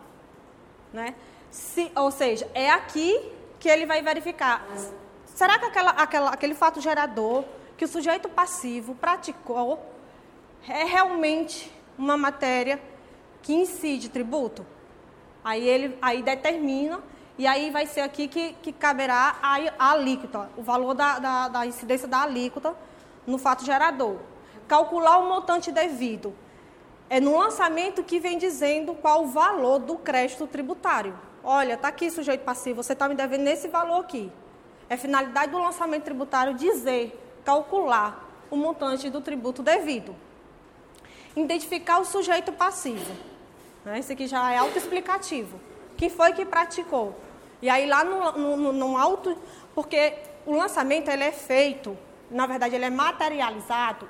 [0.92, 1.14] Né?
[1.50, 3.20] Se, ou seja, é aqui
[3.60, 4.66] que ele vai verificar.
[5.38, 7.44] Será que aquela, aquela, aquele fato gerador
[7.76, 9.80] que o sujeito passivo praticou
[10.68, 12.82] é realmente uma matéria
[13.40, 14.66] que incide tributo?
[15.44, 17.00] Aí ele aí determina,
[17.38, 21.46] e aí vai ser aqui que, que caberá a, a alíquota, o valor da, da,
[21.46, 22.74] da incidência da alíquota
[23.24, 24.16] no fato gerador.
[24.66, 26.34] Calcular o montante devido.
[27.08, 31.16] É no lançamento que vem dizendo qual o valor do crédito tributário.
[31.44, 34.32] Olha, está aqui sujeito passivo, você está me devendo nesse valor aqui.
[34.88, 40.14] É finalidade do lançamento tributário dizer, calcular o montante do tributo devido.
[41.36, 43.14] Identificar o sujeito passivo.
[43.84, 43.98] Né?
[43.98, 45.60] Esse aqui já é autoexplicativo.
[45.96, 47.18] Quem foi que praticou?
[47.60, 49.36] E aí lá no, no, no auto,
[49.74, 50.14] porque
[50.46, 51.96] o lançamento ele é feito,
[52.30, 54.08] na verdade ele é materializado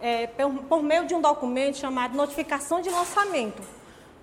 [0.00, 3.62] é, por, por meio de um documento chamado notificação de lançamento,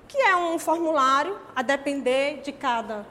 [0.07, 3.07] que é um formulário a depender de cada,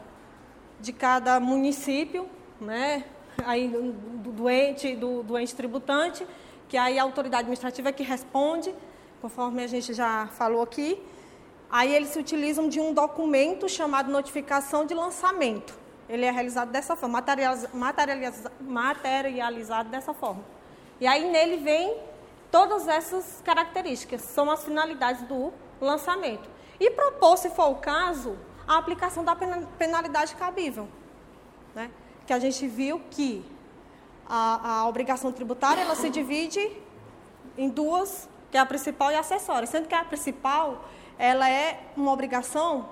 [0.78, 2.28] de cada município,
[2.60, 3.04] né?
[3.44, 6.26] aí do doente, do doente tributante,
[6.68, 8.74] que aí a autoridade administrativa é que responde,
[9.20, 11.00] conforme a gente já falou aqui.
[11.70, 15.78] Aí eles se utilizam de um documento chamado notificação de lançamento.
[16.08, 17.22] Ele é realizado dessa forma,
[17.72, 20.42] materializa, materializado dessa forma.
[21.00, 21.96] E aí nele vem
[22.50, 26.48] todas essas características, são as finalidades do lançamento.
[26.80, 29.36] E propor, se for o caso, a aplicação da
[29.78, 30.88] penalidade cabível.
[31.74, 31.90] Né?
[32.28, 33.42] Que a gente viu que
[34.28, 36.60] a, a obrigação tributária ela se divide
[37.56, 39.66] em duas, que é a principal e a acessória.
[39.66, 40.84] Sendo que a principal
[41.18, 42.90] ela é uma obrigação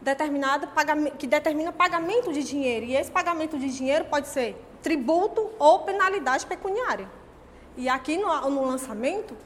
[0.00, 0.68] determinada
[1.16, 2.86] que determina pagamento de dinheiro.
[2.86, 7.08] E esse pagamento de dinheiro pode ser tributo ou penalidade pecuniária.
[7.76, 9.36] E aqui no, no lançamento,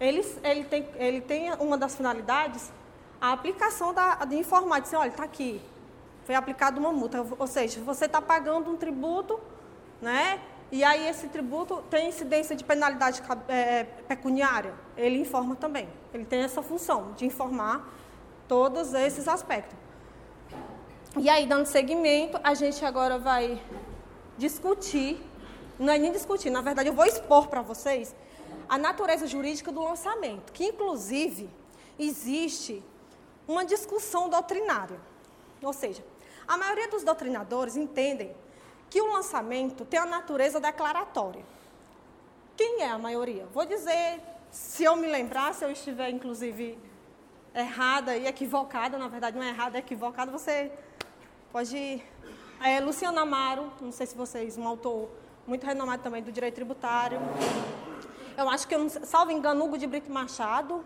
[0.00, 2.72] ele, ele, tem, ele tem uma das finalidades,
[3.20, 5.60] a aplicação da, de informar, dizer, olha, está aqui,
[6.24, 7.24] foi aplicada uma multa.
[7.38, 9.40] Ou seja, você está pagando um tributo,
[10.00, 10.40] né?
[10.72, 14.74] E aí esse tributo tem incidência de penalidade é, pecuniária.
[14.96, 15.88] Ele informa também.
[16.12, 17.88] Ele tem essa função de informar
[18.48, 19.76] todos esses aspectos.
[21.16, 23.62] E aí, dando seguimento, a gente agora vai
[24.36, 25.22] discutir,
[25.78, 28.12] não é nem discutir, na verdade eu vou expor para vocês
[28.68, 31.48] a natureza jurídica do lançamento, que inclusive
[31.98, 32.82] existe
[33.46, 34.98] uma discussão doutrinária.
[35.62, 36.04] Ou seja,
[36.46, 38.34] a maioria dos doutrinadores entendem
[38.90, 41.44] que o lançamento tem a natureza declaratória.
[42.56, 43.46] Quem é a maioria?
[43.52, 46.78] Vou dizer, se eu me lembrar, se eu estiver, inclusive,
[47.54, 50.70] errada e equivocada, na verdade não é errada, é equivocada, você
[51.50, 52.02] pode...
[52.62, 55.10] É, Luciano Amaro, não sei se vocês, um autor
[55.46, 57.18] muito renomado também do direito tributário.
[58.36, 60.84] Eu acho que, eu salvo engano, Hugo de Brito Machado,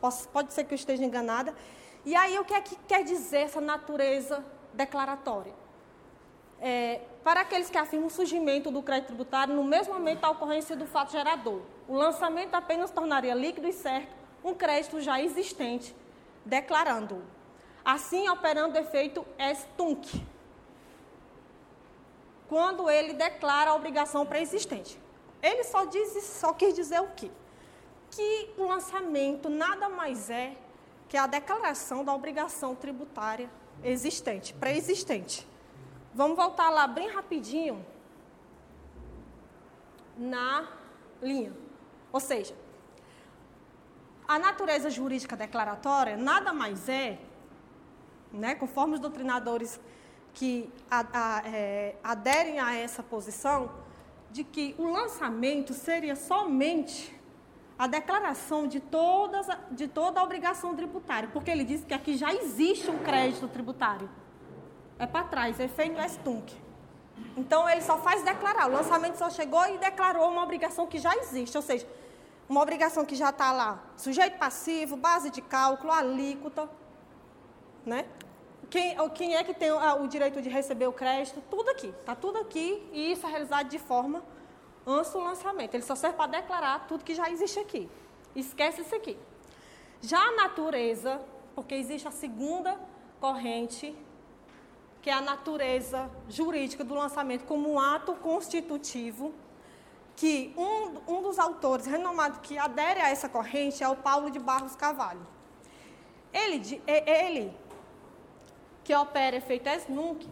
[0.00, 1.54] Posso, pode ser que eu esteja enganada.
[2.04, 4.42] E aí, o que é que quer dizer essa natureza
[4.74, 5.52] declaratória?
[6.60, 10.76] é, para aqueles que afirmam o surgimento do crédito tributário no mesmo momento da ocorrência
[10.76, 11.62] do fato gerador.
[11.88, 15.94] O lançamento apenas tornaria líquido e certo um crédito já existente,
[16.44, 17.22] declarando-o.
[17.84, 20.22] Assim, operando o efeito estunc,
[22.48, 24.98] quando ele declara a obrigação pré-existente.
[25.42, 27.30] Ele só, diz, só quis dizer o quê?
[28.10, 30.54] Que o lançamento nada mais é
[31.08, 33.48] que a declaração da obrigação tributária
[33.84, 35.46] existente, pré-existente.
[36.14, 37.84] Vamos voltar lá bem rapidinho
[40.16, 40.68] na
[41.22, 41.52] linha.
[42.12, 42.54] Ou seja,
[44.26, 47.18] a natureza jurídica declaratória nada mais é,
[48.32, 49.80] né, conforme os doutrinadores
[50.32, 53.70] que a, a, é, aderem a essa posição,
[54.30, 57.19] de que o lançamento seria somente
[57.80, 62.30] a declaração de, todas, de toda a obrigação tributária, porque ele diz que aqui já
[62.30, 64.06] existe um crédito tributário
[64.98, 66.54] é para trás, efeito Estunk.
[67.38, 68.68] Então ele só faz declarar.
[68.68, 71.86] O lançamento só chegou e declarou uma obrigação que já existe, ou seja,
[72.46, 76.68] uma obrigação que já está lá, sujeito passivo, base de cálculo, alíquota,
[77.86, 78.04] né?
[78.68, 81.42] Quem, quem é que tem o, o direito de receber o crédito?
[81.50, 84.22] Tudo aqui, está tudo aqui e isso é realizado de forma
[84.92, 85.74] antes do lançamento.
[85.74, 87.88] Ele só serve para declarar tudo que já existe aqui.
[88.34, 89.16] Esquece isso aqui.
[90.00, 91.20] Já a natureza,
[91.54, 92.78] porque existe a segunda
[93.20, 93.96] corrente
[95.02, 99.32] que é a natureza jurídica do lançamento como um ato constitutivo,
[100.14, 104.38] que um, um dos autores renomados que adere a essa corrente é o Paulo de
[104.38, 105.26] Barros Cavalho.
[106.32, 107.56] Ele, ele
[108.84, 110.28] que opera efeito ex nunc,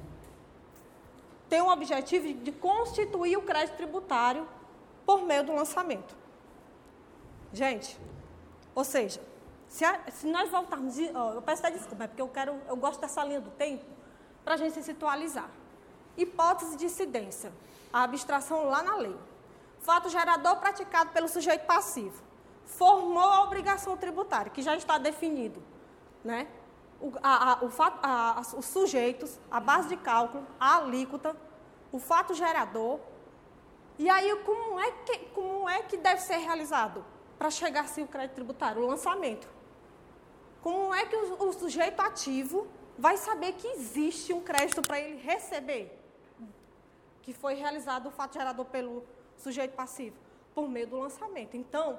[1.48, 4.46] tem o objetivo de constituir o crédito tributário
[5.06, 6.14] por meio do lançamento.
[7.52, 7.98] Gente,
[8.74, 9.20] ou seja,
[9.66, 13.00] se, a, se nós voltarmos, eu peço até desculpa, é porque eu quero, eu gosto
[13.00, 13.84] dessa linha do tempo
[14.44, 15.50] para a gente se situalizar.
[16.16, 17.52] Hipótese de incidência,
[17.92, 19.16] a abstração lá na lei.
[19.80, 22.22] Fato gerador praticado pelo sujeito passivo.
[22.66, 25.62] Formou a obrigação tributária, que já está definido.
[26.24, 26.48] Né?
[27.00, 27.70] O, a, a, o
[28.02, 31.36] a, os sujeitos, a base de cálculo, a alíquota,
[31.92, 32.98] o fato gerador.
[33.98, 37.04] E aí, como é que, como é que deve ser realizado
[37.38, 38.82] para chegar assim o crédito tributário?
[38.82, 39.48] O lançamento.
[40.62, 42.66] Como é que o, o sujeito ativo
[42.98, 45.96] vai saber que existe um crédito para ele receber?
[47.22, 49.04] Que foi realizado o fato gerador pelo
[49.36, 50.16] sujeito passivo?
[50.54, 51.56] Por meio do lançamento.
[51.56, 51.98] Então,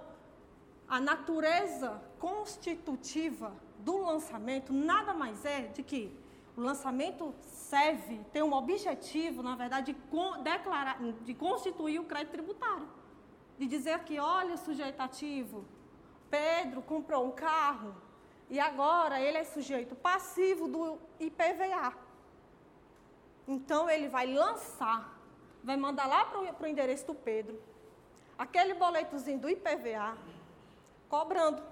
[0.88, 6.12] a natureza constitutiva do lançamento nada mais é de que
[6.56, 12.88] o lançamento serve, tem um objetivo, na verdade, de, declarar, de constituir o crédito tributário.
[13.58, 15.66] De dizer que, olha, sujeito ativo,
[16.30, 17.96] Pedro comprou um carro
[18.50, 21.94] e agora ele é sujeito passivo do IPVA.
[23.48, 25.18] Então ele vai lançar,
[25.64, 27.62] vai mandar lá para o endereço do Pedro,
[28.38, 30.18] aquele boletozinho do IPVA,
[31.08, 31.69] cobrando.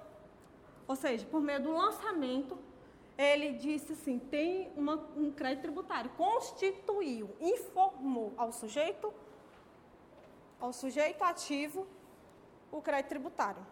[0.88, 2.58] Ou seja, por meio do lançamento,
[3.18, 9.14] ele disse assim: tem uma, um crédito tributário, constituiu, informou ao sujeito,
[10.60, 11.88] ao sujeito ativo,
[12.72, 13.66] o crédito tributário.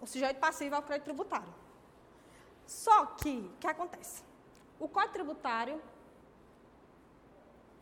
[0.00, 1.52] O sujeito passivo é o crédito tributário.
[2.66, 4.22] Só que, o que acontece?
[4.78, 5.82] O Código Tributário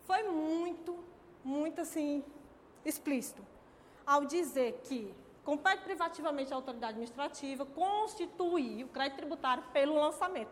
[0.04, 0.98] foi muito,
[1.44, 2.24] muito assim,
[2.84, 3.46] explícito
[4.06, 5.14] ao dizer que
[5.48, 10.50] compete privativamente à autoridade administrativa constituir o crédito tributário pelo lançamento.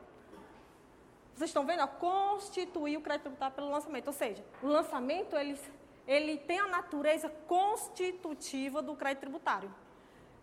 [1.34, 1.86] Vocês estão vendo?
[1.86, 4.06] Constituir o crédito tributário pelo lançamento.
[4.06, 5.60] Ou seja, o lançamento ele,
[6.06, 9.70] ele tem a natureza constitutiva do crédito tributário.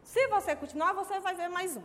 [0.03, 1.83] Se você continuar, você vai ver mais um.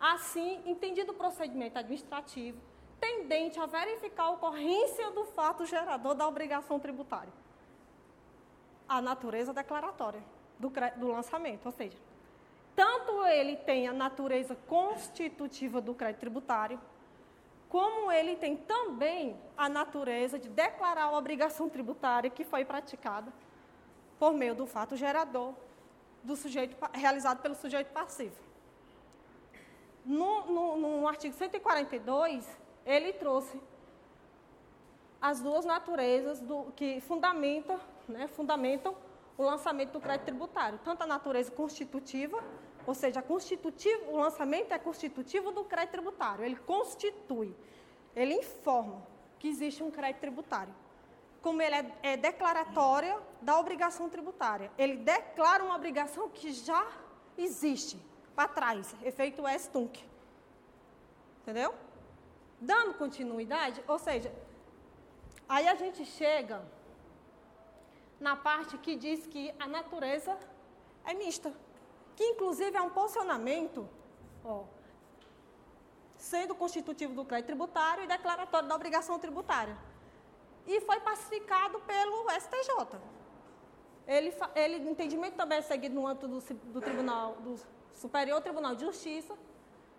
[0.00, 2.58] Assim, entendido o procedimento administrativo,
[2.98, 7.32] tendente a verificar a ocorrência do fato gerador da obrigação tributária.
[8.88, 10.22] A natureza declaratória
[10.58, 12.05] do, do lançamento, ou seja,
[12.76, 16.78] tanto ele tem a natureza constitutiva do crédito tributário,
[17.68, 23.32] como ele tem também a natureza de declarar a obrigação tributária que foi praticada
[24.18, 25.54] por meio do fato gerador
[26.22, 28.36] do sujeito realizado pelo sujeito passivo.
[30.04, 32.46] No, no, no artigo 142,
[32.84, 33.60] ele trouxe
[35.20, 38.94] as duas naturezas do, que fundamenta, né, fundamentam
[39.38, 42.42] o lançamento do crédito tributário, tanto a natureza constitutiva,
[42.86, 47.54] ou seja, constitutivo, o lançamento é constitutivo do crédito tributário, ele constitui,
[48.14, 49.02] ele informa
[49.38, 50.74] que existe um crédito tributário.
[51.42, 56.86] Como ele é, é declaratória da obrigação tributária, ele declara uma obrigação que já
[57.36, 57.98] existe
[58.34, 60.04] para trás, efeito S-TUNC.
[61.42, 61.74] Entendeu?
[62.60, 64.32] Dando continuidade, ou seja,
[65.48, 66.62] aí a gente chega
[68.20, 70.36] na parte que diz que a natureza
[71.04, 71.52] é mista,
[72.14, 73.88] que inclusive é um posicionamento,
[74.44, 74.64] ó,
[76.16, 79.76] sendo constitutivo do crédito tributário e declaratório da obrigação tributária.
[80.66, 82.98] E foi pacificado pelo STJ.
[84.06, 86.40] Ele, ele entendimento também é seguido no âmbito do,
[86.72, 87.56] do Tribunal do
[87.92, 89.36] Superior Tribunal de Justiça,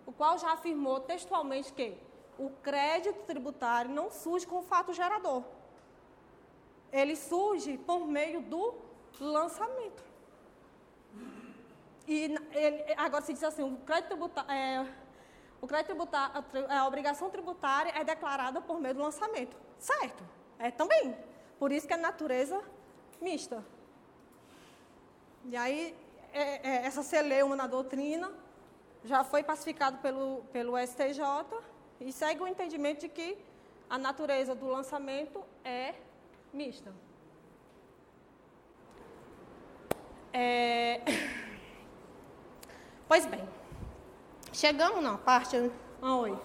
[0.05, 1.97] o qual já afirmou textualmente que
[2.37, 5.43] o crédito tributário não surge com fato gerador
[6.91, 8.73] ele surge por meio do
[9.19, 10.03] lançamento.
[12.07, 14.87] E ele, agora se diz assim, o crédito tributário, é,
[15.59, 19.57] o crédito tributário, a obrigação tributária é declarada por meio do lançamento.
[19.77, 20.23] Certo,
[20.57, 21.17] é também.
[21.59, 22.61] Por isso que é natureza
[23.21, 23.63] mista.
[25.45, 25.95] E aí,
[26.33, 28.31] é, é, essa celeuma na doutrina
[29.03, 31.21] já foi pacificado pelo, pelo STJ
[31.99, 33.37] e segue o entendimento de que
[33.89, 35.95] a natureza do lançamento é
[36.57, 36.91] mista.
[40.33, 41.01] É...
[43.07, 43.41] Pois bem,
[44.51, 45.71] chegamos na parte.
[46.01, 46.37] Ah, oi.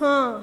[0.00, 0.42] Hum.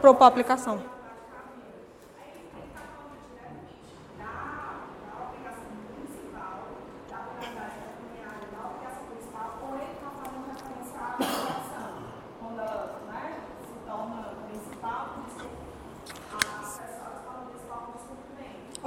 [0.00, 0.97] Propor aplicação.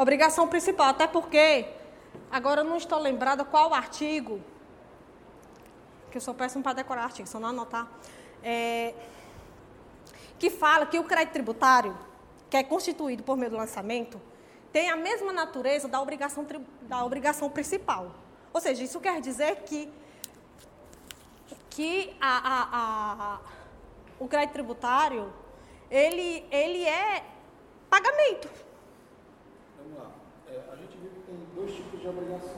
[0.02, 1.68] Obrigação principal, até porque
[2.32, 4.42] agora eu não estou lembrada qual artigo
[6.10, 7.88] que eu sou péssimo para decorar artigo, só não anotar,
[8.44, 8.96] é,
[10.40, 11.96] que fala que o crédito tributário,
[12.50, 14.20] que é constituído por meio do lançamento,
[14.74, 16.48] tem a mesma natureza da obrigação,
[16.82, 18.12] da obrigação principal.
[18.52, 19.88] Ou seja, isso quer dizer que,
[21.70, 23.40] que a, a, a,
[24.20, 25.32] o crédito tributário
[25.92, 27.24] ele, ele é
[27.88, 28.50] pagamento.
[29.82, 30.12] Vamos lá.
[30.48, 32.56] É, a gente viu que tem dois tipos de obrigação.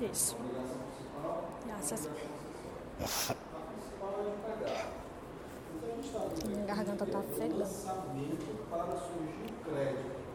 [0.00, 0.36] Isso.
[0.36, 2.22] A obrigação principal e a obrigação acessória.
[3.00, 4.88] A principal é de pagar.
[5.72, 10.26] Então a gente está vendo Minha garganta está o lançamento para surgir o crédito.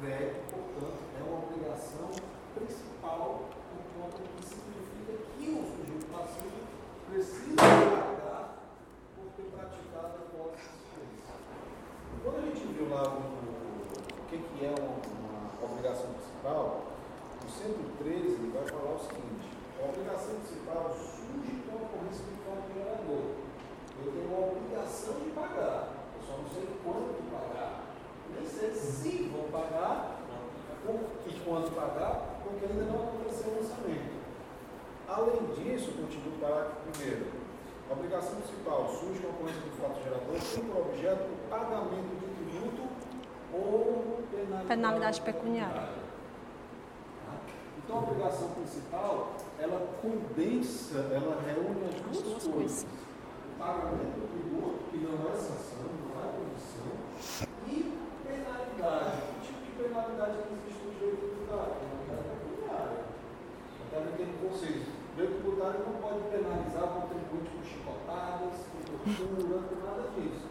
[0.00, 2.10] Crédito, portanto, é uma obrigação
[2.54, 6.60] principal, enquanto que significa que o sujeito passivo
[7.08, 8.64] precisa pagar
[9.16, 10.80] por ter praticado a posse
[12.22, 15.19] quando a gente viu lá o, o que, que é uma,
[15.60, 16.88] uma obrigação principal,
[17.44, 22.36] o 113 ele vai falar o seguinte, a obrigação principal surge com a ocorrência do
[22.48, 23.24] fato gerador.
[24.00, 27.92] Eu tenho a obrigação de pagar, eu só não sei quanto pagar.
[28.32, 30.16] Nem sei se vou pagar
[31.26, 34.16] e quanto pagar, porque ainda não aconteceu o lançamento.
[35.06, 37.26] Além disso, continua o parágrafo primeiro.
[37.90, 42.16] A obrigação principal surge com a ocorrência do fato gerador tem por objeto o pagamento
[42.16, 42.89] de tributo
[43.52, 45.88] ou penalidade, penalidade pecuniária.
[47.78, 52.54] Então, a obrigação principal, ela condensa, ela reúne as duas, duas coisas.
[52.54, 52.84] coisas.
[52.84, 56.90] O pagamento do tributo, que não é sanção, não é condição,
[57.66, 59.16] e penalidade.
[59.42, 61.74] Que tipo de penalidade que existe no direito tributário?
[61.82, 63.00] Penalidade pecuniária.
[63.84, 64.82] Está entendendo vocês?
[64.86, 70.49] O direito tributário não pode penalizar o contribuinte com chicotadas, com tortura, com nada disso.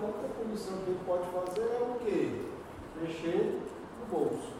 [0.00, 2.40] Então, o que a comissão que ele pode fazer é o quê?
[3.02, 3.60] Mexer
[4.00, 4.54] no bolso.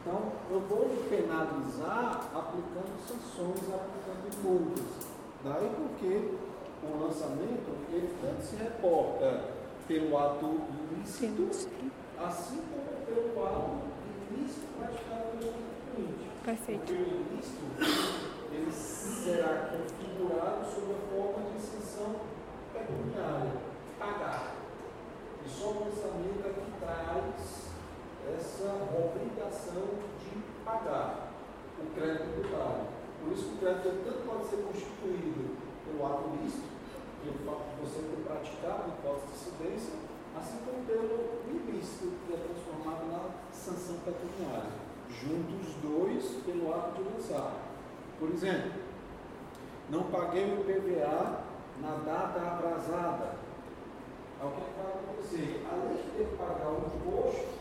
[0.00, 5.08] Então, eu vou penalizar aplicando sanções, aplicando multas.
[5.42, 6.34] Daí porque
[6.82, 9.44] o lançamento, ele tanto se reporta
[9.88, 10.60] pelo ato
[10.92, 11.48] ilícito,
[12.18, 13.70] assim como pelo ato
[14.30, 16.30] ilícito praticado pelo contribuinte.
[16.44, 16.80] Perfeito.
[16.80, 17.64] Porque o ilícito
[18.52, 22.16] ele será configurado sob a forma de isenção
[22.74, 23.52] pecuniária,
[23.98, 24.63] pagar.
[25.58, 27.70] Só o pensamento é que traz
[28.36, 29.86] essa obrigação
[30.18, 31.30] de pagar
[31.78, 32.86] o crédito tributário.
[33.22, 36.66] Por isso que o crédito tanto pode ser constituído pelo ato lícito,
[37.22, 39.94] pelo fato de você ter praticado a hipótese de incidência,
[40.36, 44.82] assim como pelo ilícito, que é transformado na sanção pecuniária.
[45.08, 47.52] Juntos os dois pelo ato de lançar.
[48.18, 48.72] Por exemplo,
[49.88, 51.44] não paguei o PVA
[51.80, 53.43] na data atrasada.
[54.40, 55.66] É o que vai acontecer?
[55.70, 57.54] Além de ter que pagar o imposto,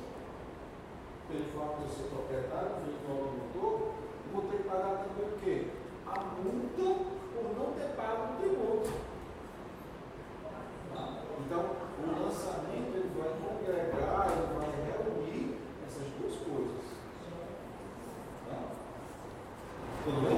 [1.27, 3.93] pelo fato de eu ser proprietário do veículo motor,
[4.33, 5.67] vou ter que pagar também o quê?
[6.07, 9.13] A multa por não ter pago o tributo.
[11.45, 11.63] Então,
[11.99, 16.83] o lançamento ele vai congregar, ele vai reunir essas duas coisas.
[18.47, 18.57] Tá?
[20.05, 20.37] Tudo bem?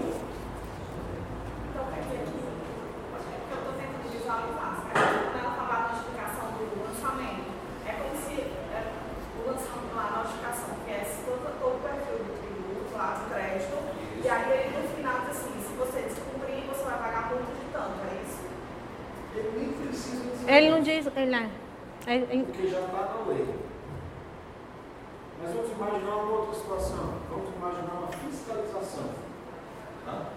[1.70, 5.14] Então, quer dizer que, que eu estou tentando visualizar, certo?
[5.24, 7.48] Quando ela falar a notificação do lançamento,
[7.86, 8.80] é como se é,
[9.40, 13.30] o lançamento lá, a notificação, que é todo, todo o perfil do tributo, lá do
[13.30, 13.78] crédito,
[14.18, 14.26] isso.
[14.26, 17.66] e aí ele no final diz assim, se você descumprir, você vai pagar multa de
[17.72, 18.44] tanto, é isso?
[19.36, 21.06] Ele nem precisa dizer Ele não diz.
[21.06, 21.50] Ele é.
[22.08, 23.46] é porque já está na lei.
[25.42, 27.14] Mas vamos imaginar uma outra situação.
[27.30, 29.10] Vamos imaginar uma fiscalização.
[30.06, 30.30] Tá?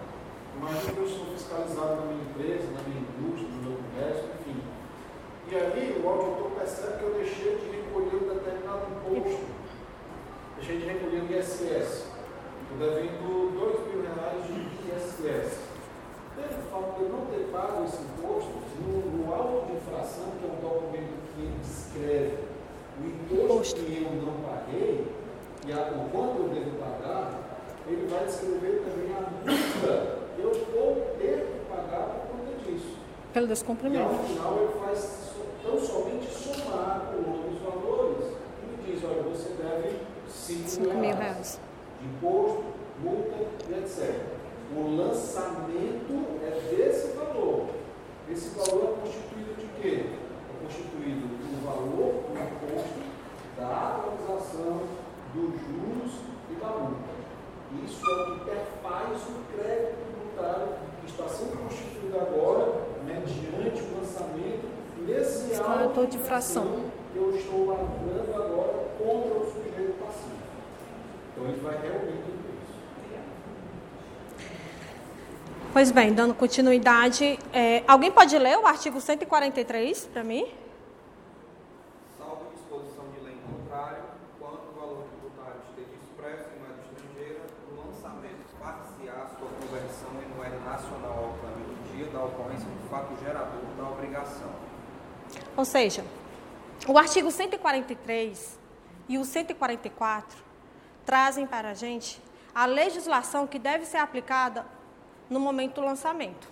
[0.57, 4.61] Imagina que eu sou fiscalizado na minha empresa, na minha indústria, no meu comércio, enfim.
[5.47, 9.45] E aí o auditor percebe que eu deixei de recolher um determinado imposto.
[10.57, 12.07] Deixei de recolher o ISS.
[12.61, 15.68] Estou devendo 2 mil reais de ISS.
[16.47, 20.45] Pelo fato de eu não ter pago esse imposto, no, no auto de infração, que
[20.45, 22.37] é um documento que descreve
[23.01, 25.07] o imposto, que eu não paguei,
[25.67, 30.53] e a, o quanto eu devo pagar, ele vai descrever também a multa que eu
[30.73, 32.97] vou ter que pagar por conta disso.
[33.33, 34.01] Pelo descumprimento.
[34.01, 38.25] E ao final ele faz tão somente somar os valores
[38.63, 39.97] e me diz, olha, você deve
[40.29, 41.59] 5 mil reais
[41.99, 42.63] de imposto,
[43.03, 43.37] multa
[43.69, 44.38] e etc.
[44.75, 46.13] O lançamento
[46.43, 47.67] é desse valor.
[48.29, 50.05] Esse valor é constituído de quê?
[50.05, 52.99] É constituído do valor do imposto,
[53.57, 54.81] da atualização,
[55.33, 56.13] dos juros
[56.51, 57.19] e da multa.
[57.83, 60.67] Isso é o que perfaz o crédito tributário
[61.01, 64.69] que está sendo constituído agora, mediante o lançamento
[65.05, 70.37] nesse ato de fração que eu estou lavrando agora contra o sujeito passivo.
[71.31, 72.79] Então ele vai reunir tudo isso.
[75.71, 80.51] Pois bem, dando continuidade, é, alguém pode ler o artigo 143 para mim?
[82.17, 84.01] Salvo disposição de lei contrária,
[84.39, 87.41] quanto o valor tributário esteja expresso em moeda estrangeira,
[87.71, 92.89] o lançamento far-se-á sua conversão em moeda nacional ao câmbio do dia da ocorrência do
[92.89, 94.49] fato gerador da obrigação.
[95.55, 96.03] Ou seja,
[96.87, 98.57] o artigo 143
[99.07, 100.35] e o 144
[101.05, 102.19] trazem para a gente
[102.55, 104.78] a legislação que deve ser aplicada
[105.29, 106.47] no momento do lançamento.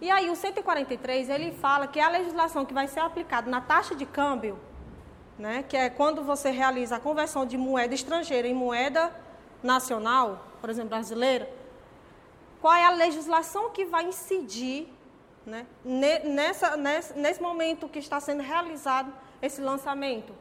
[0.00, 3.94] E aí o 143 ele fala que a legislação que vai ser aplicada na taxa
[3.94, 4.58] de câmbio,
[5.38, 9.12] né, que é quando você realiza a conversão de moeda estrangeira em moeda
[9.62, 11.50] nacional, por exemplo, brasileira,
[12.60, 14.88] qual é a legislação que vai incidir
[15.46, 20.32] né, nessa, nesse, nesse momento que está sendo realizado esse lançamento?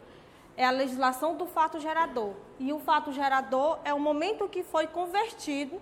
[0.55, 2.33] É a legislação do fato gerador.
[2.59, 5.79] E o fato gerador é o momento que foi convertido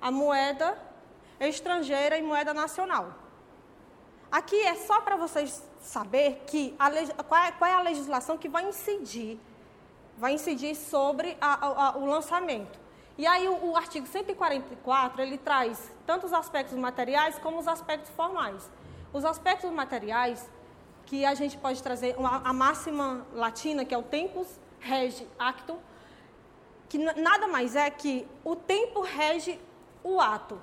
[0.00, 0.76] a moeda
[1.46, 3.14] estrangeira em moeda nacional.
[4.30, 6.90] Aqui é só para vocês saber que a,
[7.22, 9.38] qual, é, qual, é, a legislação que vai incidir,
[10.18, 12.78] vai incidir sobre a, a, o lançamento.
[13.16, 18.10] E aí o, o, artigo 144 ele traz tanto os aspectos materiais como os aspectos
[18.10, 18.70] formais.
[19.12, 20.48] Os aspectos materiais
[21.06, 25.78] que a gente pode trazer uma, a máxima latina que é o tempus rege actum,
[26.88, 29.58] que nada mais é que o tempo rege
[30.04, 30.60] o ato.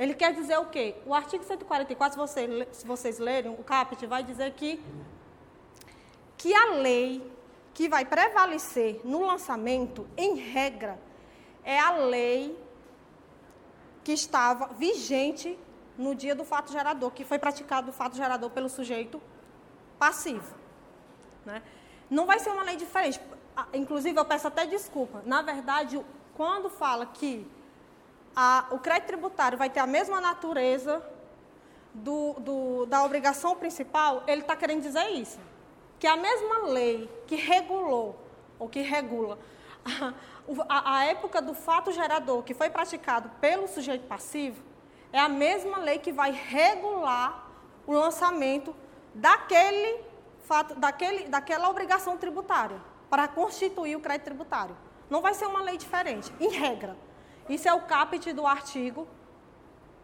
[0.00, 0.94] Ele quer dizer o quê?
[1.04, 4.82] O artigo 144, se, você, se vocês lerem, o caput vai dizer que,
[6.38, 7.22] que a lei
[7.74, 10.98] que vai prevalecer no lançamento, em regra,
[11.62, 12.58] é a lei
[14.02, 15.58] que estava vigente
[15.98, 19.20] no dia do fato gerador, que foi praticado o fato gerador pelo sujeito
[19.98, 20.54] passivo.
[21.44, 21.62] Né?
[22.08, 23.20] Não vai ser uma lei diferente.
[23.74, 25.22] Inclusive, eu peço até desculpa.
[25.26, 26.02] Na verdade,
[26.34, 27.46] quando fala que
[28.34, 31.02] a, o crédito tributário vai ter a mesma natureza
[31.92, 35.38] do, do, da obrigação principal, ele está querendo dizer isso.
[35.98, 38.18] Que a mesma lei que regulou,
[38.58, 39.38] ou que regula,
[40.68, 44.62] a, a época do fato gerador que foi praticado pelo sujeito passivo,
[45.12, 47.48] é a mesma lei que vai regular
[47.86, 48.74] o lançamento
[49.12, 50.00] daquele
[50.44, 54.76] fato, daquele, daquela obrigação tributária, para constituir o crédito tributário.
[55.08, 56.96] Não vai ser uma lei diferente, em regra.
[57.50, 59.08] Isso é o caput do artigo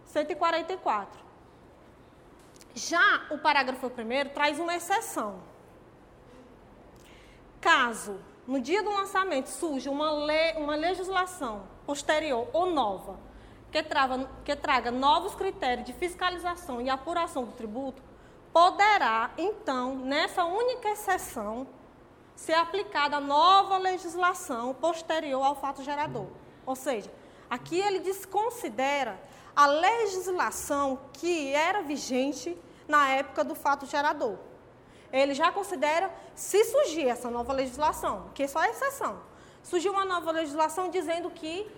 [0.07, 1.25] 144.
[2.75, 5.39] Já o parágrafo 1 traz uma exceção.
[7.61, 8.19] Caso
[8.49, 13.17] no dia do lançamento surja uma, lei, uma legislação posterior ou nova
[13.71, 18.03] que, trava, que traga novos critérios de fiscalização e apuração do tributo,
[18.53, 21.67] poderá, então, nessa única exceção,
[22.35, 26.27] ser aplicada nova legislação posterior ao fato gerador.
[26.65, 27.11] Ou seja,
[27.49, 29.19] Aqui ele desconsidera
[29.55, 32.57] a legislação que era vigente
[32.89, 34.37] na época do fato gerador.
[35.13, 39.21] Ele já considera, se surgir essa nova legislação, que é só exceção,
[39.63, 41.71] surgiu uma nova legislação dizendo que,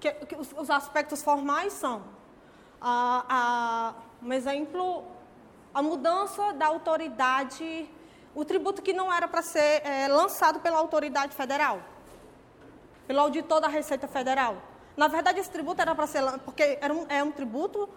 [0.00, 2.02] que, que os, os, aspectos formais são,
[2.80, 3.94] a, a,
[4.24, 5.04] um exemplo,
[5.74, 7.90] a mudança da autoridade,
[8.34, 11.82] o tributo que não era para ser é, lançado pela autoridade federal
[13.08, 14.58] pelo auditor da Receita Federal.
[14.94, 17.88] Na verdade, esse tributo era para ser, porque era um, é um tributo,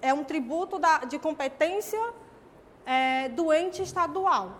[0.00, 2.00] é um tributo da, de competência
[2.86, 4.52] é, do ente estadual.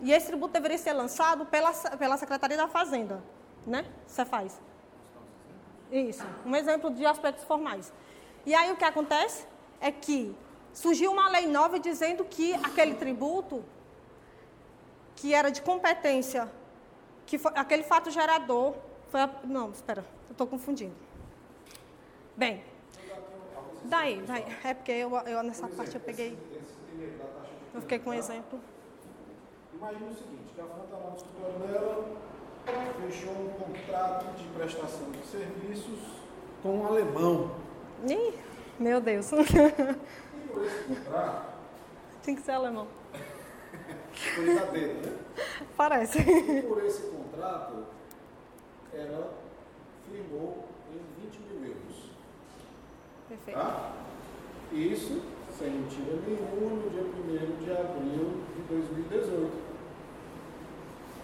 [0.00, 3.20] E esse tributo deveria ser lançado pela, pela Secretaria da Fazenda,
[3.66, 3.84] né?
[4.06, 4.60] Você faz.
[5.90, 7.92] Isso, um exemplo de aspectos formais.
[8.46, 9.44] E aí o que acontece
[9.80, 10.36] é que
[10.72, 13.64] surgiu uma lei nova dizendo que aquele tributo,
[15.16, 16.48] que era de competência
[17.26, 18.74] que aquele fato gerador
[19.08, 20.94] foi a, não, espera, eu estou confundindo.
[22.36, 22.62] Bem,
[23.84, 26.36] daí, daí, é porque eu, eu nessa parte eu peguei,
[27.72, 28.60] eu fiquei com um exemplo.
[29.72, 32.04] Imagina o seguinte, que a Fran está lá no escritório dela,
[33.02, 35.98] fechou um contrato de prestação de serviços
[36.62, 37.54] com um alemão.
[38.08, 38.34] Ih,
[38.78, 39.30] meu Deus.
[39.32, 41.54] E por esse contrato...
[42.22, 42.86] Tem que ser alemão.
[44.72, 45.16] Dele, né?
[45.76, 46.18] Parece.
[46.20, 47.84] E por esse contrato,
[48.92, 49.34] ela
[50.08, 52.10] firmou em 20 mil euros.
[53.28, 53.58] Perfeito.
[53.58, 53.92] Tá?
[54.72, 55.22] Isso
[55.58, 59.52] sem mentira nenhuma no dia 1 de abril de 2018.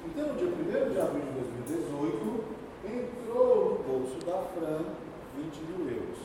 [0.06, 2.44] Então, no dia 1 de abril de 2018,
[2.86, 4.84] entrou no bolso da Fran
[5.36, 6.18] 20 mil euros.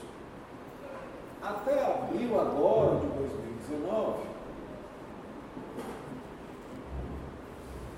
[1.42, 4.35] Até abril agora de 2019,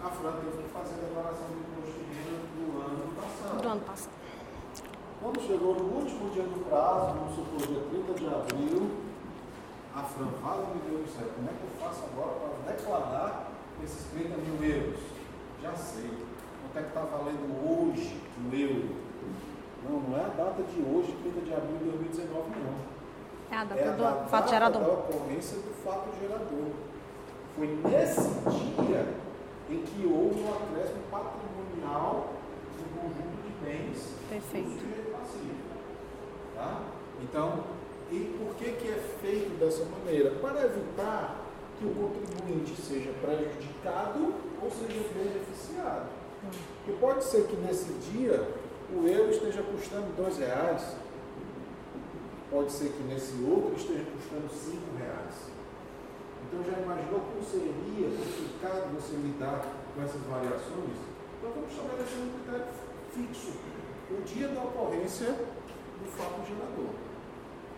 [0.07, 3.61] a Fran teve que fazer a declaração do imposto de renda do ano passado.
[3.61, 4.11] Do ano passado.
[5.21, 8.91] Quando chegou no último dia do prazo, vamos supor, dia 30 de abril,
[9.95, 13.47] a Fran fala, meu Deus do céu, como é que eu faço agora para declarar
[13.83, 14.99] esses 30 mil euros?
[15.61, 16.07] Já sei.
[16.07, 18.95] Quanto é que está valendo hoje o euro?
[19.83, 22.97] Não, não é a data de hoje, 30 de abril de 2019, não.
[23.51, 24.81] É a data É a do data fato gerador.
[24.83, 26.71] da ocorrência do fato gerador.
[27.55, 28.29] Foi nesse
[28.85, 29.26] dia
[29.69, 32.33] em que houve um acréscimo patrimonial
[32.79, 34.69] no conjunto de bens Perfeito.
[34.69, 35.55] do sujeito passivo.
[36.55, 36.81] Tá?
[37.21, 37.63] Então,
[38.11, 40.31] e por que, que é feito dessa maneira?
[40.31, 41.41] Para evitar
[41.77, 46.09] que o contribuinte seja prejudicado ou seja beneficiado.
[46.85, 48.47] Porque pode ser que nesse dia
[48.93, 50.95] o euro esteja custando dois reais,
[52.49, 55.56] pode ser que nesse outro esteja custando cinco reais.
[56.57, 59.61] Então já imaginou como seria complicado você lidar
[59.93, 60.97] com essas variações?
[61.37, 62.65] Então vamos estabelecer um critério
[63.13, 63.53] fixo.
[64.09, 66.97] O dia da ocorrência do fato gerador.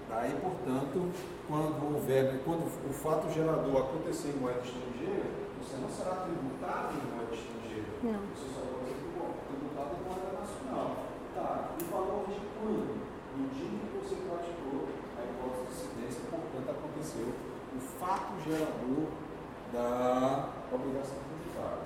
[0.07, 1.11] Daí, portanto,
[1.45, 5.27] quando houver, né, quando o fato gerador acontecer em moeda estrangeira,
[5.59, 7.89] você não será tributado em moeda estrangeira.
[7.99, 8.23] Não.
[8.32, 11.03] Você só vai ser tributado em moeda nacional.
[11.36, 12.95] Tá, e valor de quando?
[12.95, 17.49] No dia em que você praticou a hipótese de incidência, portanto, aconteceu
[18.00, 19.08] fato gerador
[19.74, 21.84] da obrigação tributária.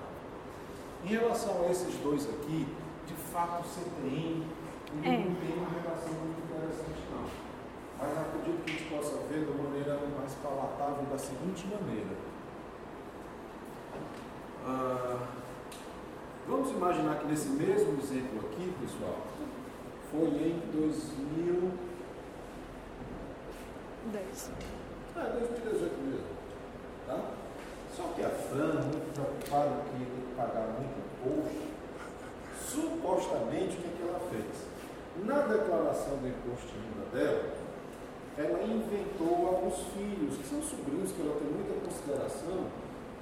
[1.03, 2.67] Em relação a esses dois aqui,
[3.07, 3.69] de fato o
[5.03, 5.09] ele É.
[5.17, 7.25] não tem uma relação muito interessante não.
[7.99, 12.15] Mas acredito que a gente possa ver de uma maneira mais palatável da seguinte maneira.
[14.65, 15.27] Ah,
[16.47, 19.17] vamos imaginar que nesse mesmo exemplo aqui, pessoal,
[20.11, 21.71] foi em 2000,
[25.15, 25.25] 10.
[25.25, 26.25] é, 2018 mesmo.
[27.07, 27.19] Tá?
[27.95, 31.73] Só que a Fran, muito preocupada que ia ter que pagar muito imposto,
[32.57, 34.73] supostamente o que, que ela fez?
[35.25, 37.53] Na declaração do imposto de renda dela,
[38.35, 42.65] ela inventou alguns filhos, que são sobrinhos que ela tem muita consideração,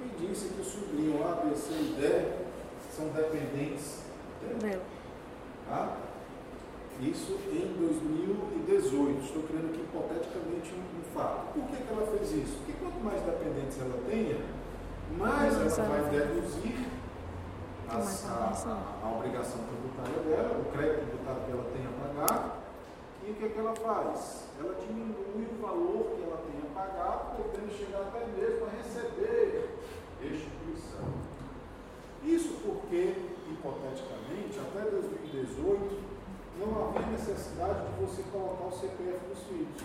[0.00, 2.32] e disse que o sobrinho A, B, C e D
[2.90, 4.00] são dependentes
[4.40, 4.58] dela.
[4.58, 4.82] Dela.
[5.68, 5.96] Tá?
[7.00, 9.24] Isso em 2018.
[9.24, 11.52] Estou criando aqui hipoteticamente um, um fato.
[11.52, 12.56] Por que, que ela fez isso?
[12.58, 14.38] Porque quanto mais dependentes ela tenha,
[15.18, 16.86] mais ela vai deduzir
[17.88, 18.72] a, obrigação.
[18.72, 22.58] a- a obrigação tributária dela, o crédito tributário que ela tem a pagar.
[23.26, 24.48] E o que, que ela faz?
[24.60, 29.78] Ela diminui o valor que ela tem a pagar, podendo chegar até mesmo a receber
[30.20, 31.06] restituição.
[32.24, 33.14] Isso porque,
[33.50, 36.11] hipoteticamente, até 2018,
[36.58, 39.82] não havia necessidade de você colocar o CPF dos filhos.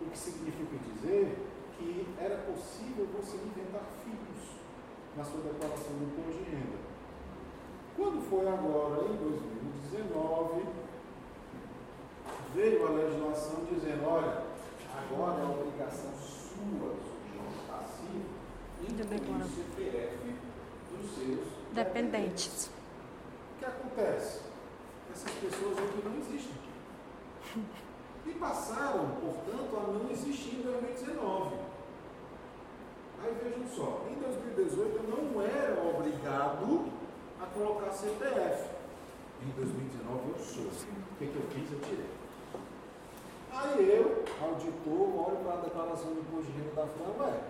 [0.00, 1.36] O que significa dizer
[1.78, 4.54] que era possível você inventar filhos
[5.16, 6.78] na sua declaração do imposto de renda.
[7.96, 10.66] Quando foi agora, em 2019,
[12.54, 14.42] veio a legislação dizendo, olha,
[14.96, 18.24] agora é obrigação sua, sujeito passivo,
[18.82, 20.34] incluir o CPF
[20.90, 22.66] dos seus Dependentes.
[22.66, 24.53] o que acontece?
[25.14, 26.56] Essas pessoas aqui não existem.
[28.26, 31.54] E passaram, portanto, a não existir em 2019.
[33.22, 36.90] Aí vejam só, em 2018 eu não era obrigado
[37.40, 38.70] a colocar CPF.
[39.40, 40.64] Em 2019 eu sou.
[40.64, 41.72] O que, que eu fiz?
[41.72, 42.10] Eu tirei.
[43.52, 47.40] Aí eu, auditor, olho para a declaração do imposto de renda da Fran, ué,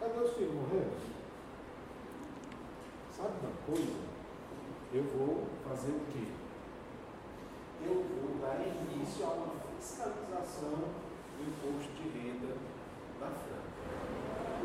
[0.00, 0.54] cadê os filhos?
[0.54, 0.92] Morreram?
[3.16, 3.96] Sabe uma coisa?
[4.92, 6.35] Eu vou fazer o quê?
[7.88, 12.56] Eu vou dar início a uma fiscalização do imposto de renda
[13.20, 13.66] da Franca.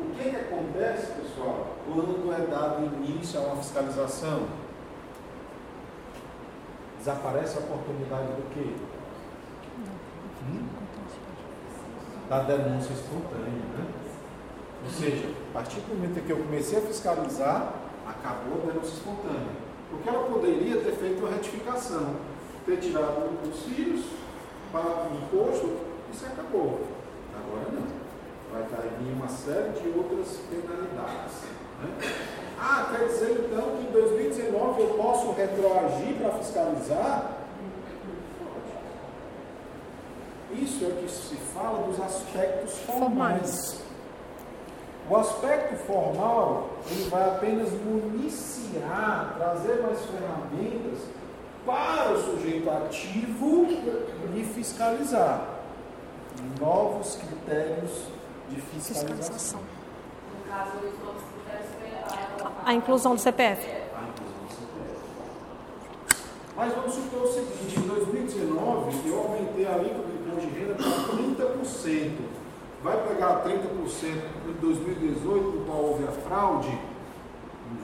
[0.00, 4.48] O que, que acontece, pessoal, quando é dado início a uma fiscalização?
[6.98, 8.74] Desaparece a oportunidade do quê?
[10.48, 10.66] Hum?
[12.28, 13.86] Da denúncia espontânea, né?
[14.84, 19.62] Ou seja, a partir do momento que eu comecei a fiscalizar, acabou a denúncia espontânea.
[19.90, 22.16] Porque ela poderia ter feito uma retificação,
[22.64, 24.04] ter tirado os filhos,
[24.72, 25.76] pago o imposto
[26.12, 26.80] e se acabou.
[27.34, 28.02] Agora não.
[28.52, 31.42] Vai cair uma série de outras penalidades.
[31.80, 32.12] né?
[32.60, 37.38] Ah, quer dizer então que em 2019 eu posso retroagir para fiscalizar?
[40.52, 43.82] Isso é o que se fala dos aspectos formais.
[45.10, 51.00] O aspecto formal, ele vai apenas municiar, trazer mais ferramentas
[51.64, 53.66] para o sujeito ativo
[54.34, 55.48] e fiscalizar.
[56.60, 58.06] Novos critérios
[58.48, 59.60] de fiscalização.
[59.60, 59.60] Fiscalização.
[59.60, 63.66] No caso, os novos critérios foi a, A inclusão do CPF.
[63.66, 65.02] A inclusão do CPF.
[66.56, 72.42] Mas vamos supor o seguinte, em a alíquota de imposto de renda para 30%.
[72.82, 73.52] Vai pegar 30%
[74.48, 76.78] em 2018, no qual houve a fraude?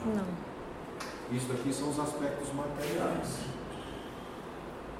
[0.05, 0.25] Não.
[1.31, 3.58] Isso daqui são os aspectos materiais.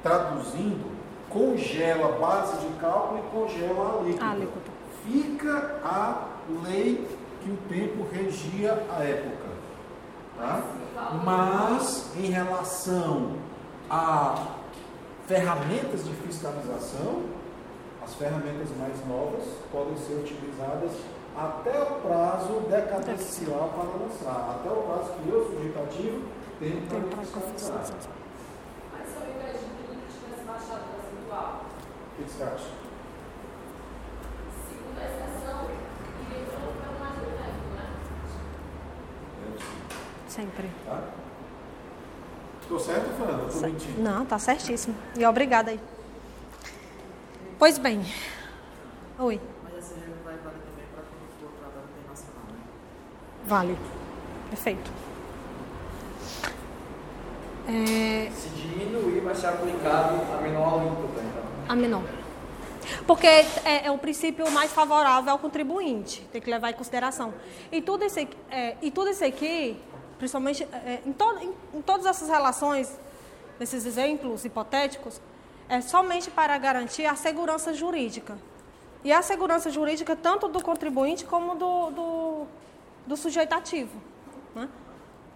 [0.01, 0.91] Traduzindo,
[1.29, 4.25] congela a base de cálculo e congela a alíquota.
[4.25, 4.71] A alíquota.
[5.03, 6.27] Fica a
[6.63, 7.07] lei
[7.41, 9.49] que o tempo regia a época.
[10.37, 10.61] Tá?
[11.23, 13.33] Mas, em relação
[13.89, 14.47] a
[15.27, 17.23] ferramentas de fiscalização,
[18.03, 20.91] as ferramentas mais novas podem ser utilizadas
[21.37, 26.21] até o prazo decadencial para lançar, até o prazo que eu, sujeitativo,
[26.59, 27.53] tenho para fiscalizar.
[27.53, 28.11] fiscalizar.
[28.91, 31.65] Mas se ao invés de 30 o percentual,
[32.19, 32.69] O que você acha?
[34.67, 35.69] segunda exceção,
[36.29, 37.85] iria todo para mais benéfico, né?
[40.27, 40.69] Sempre.
[40.85, 41.03] Tá?
[42.61, 43.45] Estou certo, Fernanda?
[43.47, 44.01] Estou mentindo.
[44.01, 44.95] Não, tá certíssimo.
[45.17, 45.79] E obrigada aí.
[47.57, 48.05] Pois bem.
[49.17, 49.41] Oi.
[49.63, 52.59] Mas essa regra vai valer também para quando for tratado internacional, né?
[53.45, 53.77] Vale.
[54.49, 54.91] Perfeito.
[57.69, 61.43] É, Se diminuir, vai ser aplicado a menor alíquota, então.
[61.67, 62.03] a menor.
[63.05, 67.33] Porque é, é o princípio mais favorável ao contribuinte, tem que levar em consideração.
[67.71, 69.79] E tudo isso aqui, é, e tudo isso aqui
[70.19, 72.99] principalmente é, em, to, em, em todas essas relações,
[73.57, 75.19] nesses exemplos hipotéticos,
[75.69, 78.37] é somente para garantir a segurança jurídica.
[79.03, 82.47] E a segurança jurídica tanto do contribuinte como do, do,
[83.07, 83.97] do sujeito ativo.
[84.53, 84.67] Né?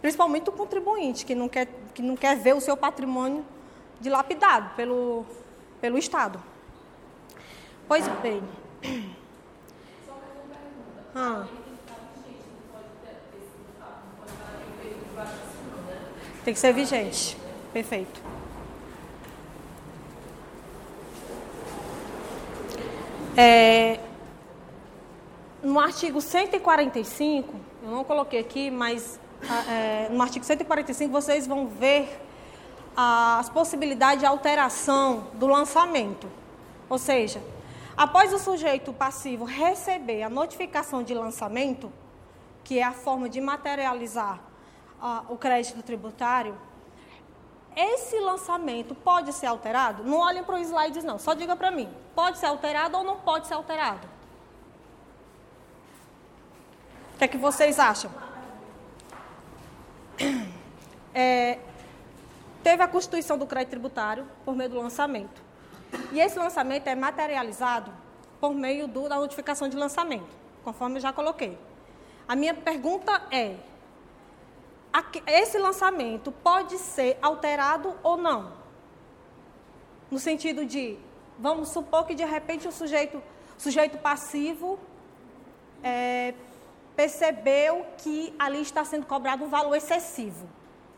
[0.03, 3.45] Principalmente do contribuinte, que não, quer, que não quer ver o seu patrimônio
[4.01, 5.25] dilapidado pelo,
[5.79, 6.43] pelo Estado.
[7.87, 8.43] Pois bem.
[11.15, 11.45] Ah.
[16.43, 17.37] Tem que ser vigente.
[17.71, 18.19] Perfeito.
[23.37, 23.99] É,
[25.61, 29.19] no artigo 145, eu não coloquei aqui, mas
[29.69, 32.21] é, no artigo 145 vocês vão ver
[32.95, 36.29] as possibilidades de alteração do lançamento.
[36.89, 37.41] Ou seja,
[37.97, 41.91] após o sujeito passivo receber a notificação de lançamento,
[42.63, 44.39] que é a forma de materializar
[45.01, 46.55] uh, o crédito tributário,
[47.75, 50.03] esse lançamento pode ser alterado?
[50.03, 51.17] Não olhem para os slides, não.
[51.17, 51.89] Só diga para mim.
[52.13, 54.07] Pode ser alterado ou não pode ser alterado?
[57.15, 58.11] O que é que vocês acham?
[61.15, 61.59] É,
[62.63, 65.39] teve a constituição do crédito tributário por meio do lançamento.
[66.11, 67.93] E esse lançamento é materializado
[68.41, 71.55] por meio do, da notificação de lançamento, conforme eu já coloquei.
[72.27, 73.57] A minha pergunta é:
[75.27, 78.53] esse lançamento pode ser alterado ou não?
[80.09, 80.97] No sentido de,
[81.39, 83.21] vamos supor que de repente o sujeito,
[83.57, 84.79] sujeito passivo
[85.83, 86.33] é,
[86.95, 90.47] percebeu que ali está sendo cobrado um valor excessivo,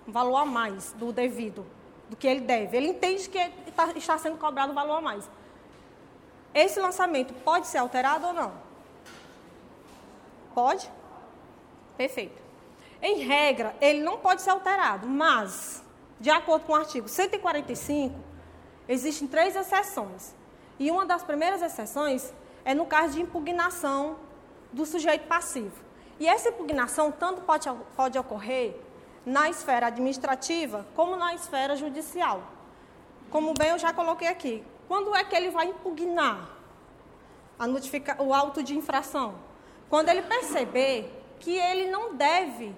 [0.08, 1.66] um valor a mais do devido,
[2.10, 2.76] do que ele deve.
[2.78, 3.40] Ele entende que
[3.96, 5.30] está sendo cobrado um valor a mais.
[6.54, 8.54] Esse lançamento pode ser alterado ou não?
[10.54, 10.90] Pode?
[11.98, 12.42] Perfeito.
[13.02, 15.84] Em regra, ele não pode ser alterado, mas,
[16.20, 18.16] de acordo com o artigo 145,
[18.88, 20.34] existem três exceções.
[20.80, 22.34] E uma das primeiras exceções
[22.64, 24.18] é no caso de impugnação
[24.72, 25.85] do sujeito passivo.
[26.20, 28.76] E essa impugnação tanto pode, pode ocorrer
[29.26, 32.42] na esfera administrativa como na esfera judicial.
[33.30, 34.64] Como bem eu já coloquei aqui.
[34.88, 36.50] Quando é que ele vai impugnar
[38.20, 39.36] o auto de infração?
[39.90, 42.76] Quando ele perceber que ele não deve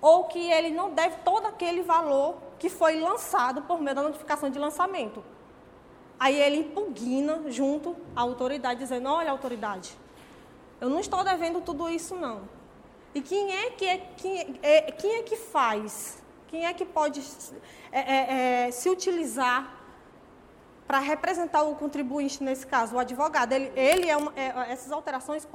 [0.00, 4.50] ou que ele não deve todo aquele valor que foi lançado por meio da notificação
[4.50, 5.24] de lançamento.
[6.18, 9.96] Aí ele impugna junto à autoridade, dizendo: olha, autoridade,
[10.80, 12.42] eu não estou devendo tudo isso, não.
[13.16, 16.22] E quem é que, é, quem é, quem é que faz?
[16.48, 17.22] Quem é que pode
[17.90, 19.74] é, é, é se utilizar
[20.86, 22.94] para representar o contribuinte nesse caso?
[22.94, 23.52] O advogado.
[23.52, 25.48] Ele, ele é, uma, é essas alterações,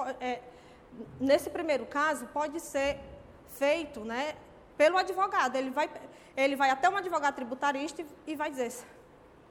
[1.19, 2.99] nesse primeiro caso, pode ser
[3.59, 4.33] feito né,
[4.75, 5.55] pelo advogado.
[5.55, 5.87] Ele vai,
[6.35, 8.73] ele vai até um advogado tributarista e, e vai dizer,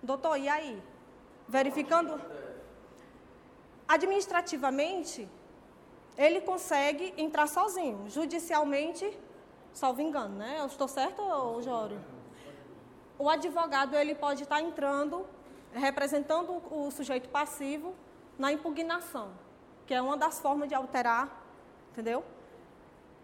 [0.02, 0.82] doutor, e aí?
[1.46, 2.20] Verificando.
[3.86, 5.28] Administrativamente,
[6.21, 8.05] ele consegue entrar sozinho.
[8.09, 9.11] Judicialmente,
[9.73, 10.57] salvo engano, né?
[10.61, 11.23] Eu estou certo,
[11.62, 11.99] Jório?
[13.18, 15.25] O advogado ele pode estar entrando,
[15.73, 17.95] representando o sujeito passivo
[18.39, 19.31] na impugnação,
[19.87, 21.43] que é uma das formas de alterar,
[21.93, 22.23] entendeu?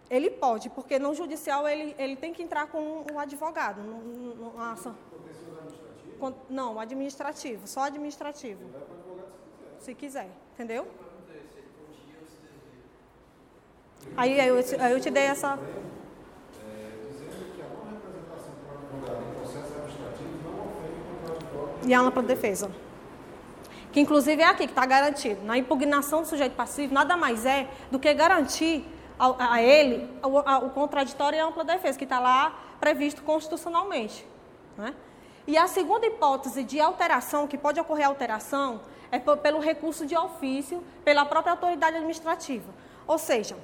[0.09, 3.83] Ele pode, porque no judicial ele, ele tem que entrar com um advogado.
[3.83, 4.95] Numa ação.
[5.11, 6.19] Contencioso administrativo?
[6.19, 8.63] Con- Não, administrativo, só administrativo.
[9.81, 10.87] Se quiser, entendeu?
[14.17, 15.59] Aí eu, te- aí eu te dei essa.
[21.85, 22.71] E a ampla defesa.
[23.93, 25.43] Que inclusive é aqui que está garantido.
[25.45, 28.85] Na impugnação do sujeito passivo, nada mais é do que garantir
[29.19, 33.23] ao- a, ele o, a- o contraditório e a ampla defesa, que está lá previsto
[33.23, 34.27] constitucionalmente.
[34.77, 34.95] né?
[35.47, 38.81] E a segunda hipótese de alteração, que pode ocorrer alteração,
[39.13, 42.67] é pe- pelo recurso de ofício, pela própria autoridade administrativa.
[43.07, 43.57] Ou seja,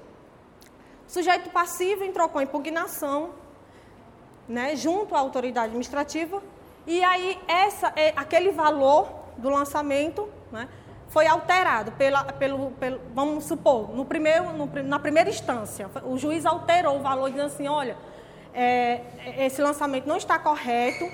[1.12, 3.30] sujeito passivo entrou com impugnação,
[4.48, 6.42] né, junto à autoridade administrativa,
[6.86, 10.66] e aí essa, é, aquele valor do lançamento né,
[11.08, 16.46] foi alterado pela, pelo, pelo, vamos supor, no primeiro, no na primeira instância, o juiz
[16.46, 17.94] alterou o valor dizendo assim, olha,
[18.54, 19.02] é,
[19.38, 21.04] esse lançamento não está correto,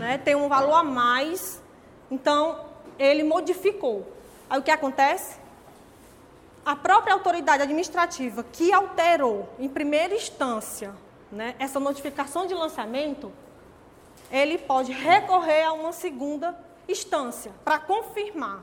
[0.00, 1.62] né, tem um valor a mais,
[2.10, 2.58] então
[2.98, 4.04] ele modificou.
[4.50, 5.43] Aí o que acontece?
[6.64, 10.94] A própria autoridade administrativa que alterou em primeira instância
[11.30, 13.32] né, essa notificação de lançamento,
[14.30, 16.58] ele pode recorrer a uma segunda
[16.88, 18.62] instância para confirmar.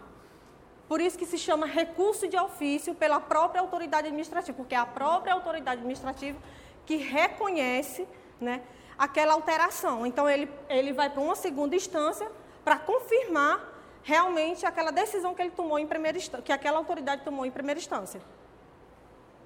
[0.87, 4.85] Por isso que se chama recurso de ofício pela própria autoridade administrativa, porque é a
[4.85, 6.37] própria autoridade administrativa
[6.85, 8.07] que reconhece
[8.39, 8.61] né,
[8.97, 10.05] aquela alteração.
[10.05, 12.29] Então, ele, ele vai para uma segunda instância
[12.63, 13.70] para confirmar
[14.03, 18.21] realmente aquela decisão que ele tomou em primeira que aquela autoridade tomou em primeira instância.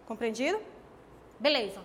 [0.07, 0.59] Compreendido?
[1.39, 1.81] Beleza.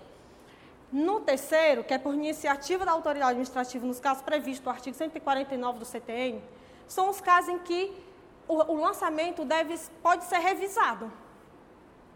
[0.92, 5.78] No terceiro, que é por iniciativa da autoridade administrativa, nos casos previstos no artigo 149
[5.78, 6.42] do CTN,
[6.86, 7.92] são os casos em que
[8.48, 11.10] o, o lançamento deve, pode ser revisado.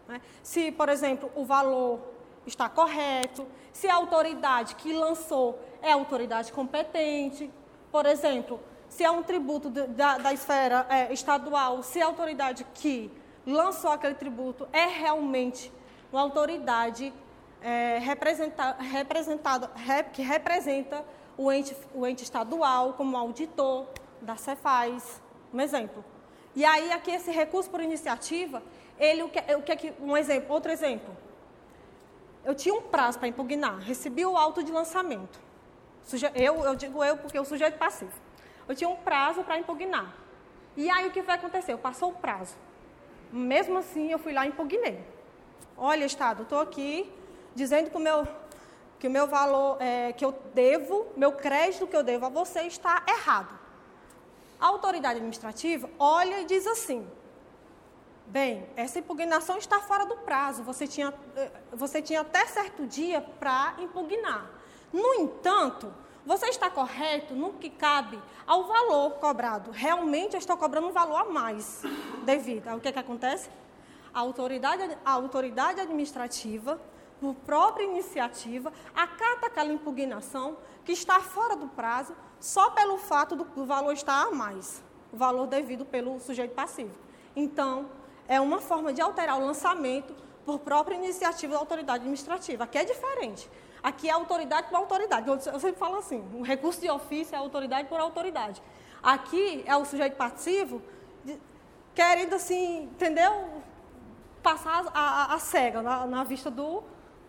[0.07, 0.21] né?
[0.43, 1.99] Se, por exemplo, o valor
[2.45, 7.49] está correto, se a autoridade que lançou é autoridade competente,
[7.91, 8.59] por exemplo,
[8.95, 13.11] se é um tributo da, da esfera eh, estadual, se a autoridade que
[13.45, 15.69] lançou aquele tributo é realmente
[16.13, 17.13] uma autoridade
[17.61, 21.03] eh, representa, representada, rep- que representa
[21.37, 23.85] o ente, o ente estadual como auditor
[24.21, 25.21] da Cefaz,
[25.53, 26.01] um exemplo.
[26.55, 28.63] E aí, aqui, esse recurso por iniciativa,
[28.97, 31.13] ele, o que, o que é um exemplo, outro exemplo.
[32.45, 35.37] Eu tinha um prazo para impugnar, recebi o auto de lançamento.
[36.33, 38.23] Eu, eu digo eu porque o sujeito passivo.
[38.67, 40.13] Eu tinha um prazo para impugnar.
[40.75, 41.77] E aí o que vai acontecer?
[41.77, 42.55] Passou o prazo.
[43.31, 44.99] Mesmo assim, eu fui lá e impugnei.
[45.77, 47.11] Olha, Estado, estou aqui
[47.53, 48.27] dizendo que o meu,
[48.99, 52.61] que o meu valor é, que eu devo, meu crédito que eu devo a você
[52.61, 53.57] está errado.
[54.59, 57.07] A autoridade administrativa olha e diz assim:
[58.27, 60.63] Bem, essa impugnação está fora do prazo.
[60.63, 64.49] Você tinha, eh, você tinha até certo dia para impugnar.
[64.91, 65.93] No entanto,
[66.25, 69.71] você está correto no que cabe ao valor cobrado.
[69.71, 71.83] Realmente eu estou cobrando um valor a mais
[72.23, 72.73] devido.
[72.75, 73.49] O que, que acontece?
[74.13, 76.79] A autoridade, a autoridade administrativa,
[77.19, 83.43] por própria iniciativa, acata aquela impugnação que está fora do prazo só pelo fato do,
[83.43, 86.95] do valor estar a mais, o valor devido pelo sujeito passivo.
[87.35, 87.89] Então,
[88.27, 90.15] é uma forma de alterar o lançamento
[90.45, 92.63] por própria iniciativa da autoridade administrativa.
[92.63, 93.49] Aqui é diferente.
[93.89, 95.27] Aqui é autoridade por autoridade.
[95.29, 98.59] Eu sempre falo assim: o recurso de ofício é autoridade por autoridade.
[99.03, 100.81] Aqui é o sujeito passivo
[101.23, 101.39] de-
[101.93, 103.31] querendo, assim, entendeu?
[104.41, 106.81] Passar a, a- a cega na, na vista do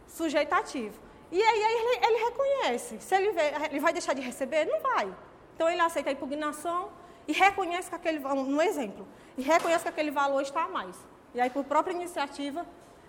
[0.06, 0.98] sujeito ativo.
[1.30, 2.98] E aí ele, ele reconhece.
[3.00, 4.64] Se ele, vê, ele vai deixar de receber?
[4.64, 5.14] Não vai.
[5.54, 6.88] Então ele aceita a impugnação
[7.28, 10.96] e reconhece que aquele um exemplo, e reconhece que aquele valor está a mais.
[11.34, 12.64] E aí, por própria iniciativa,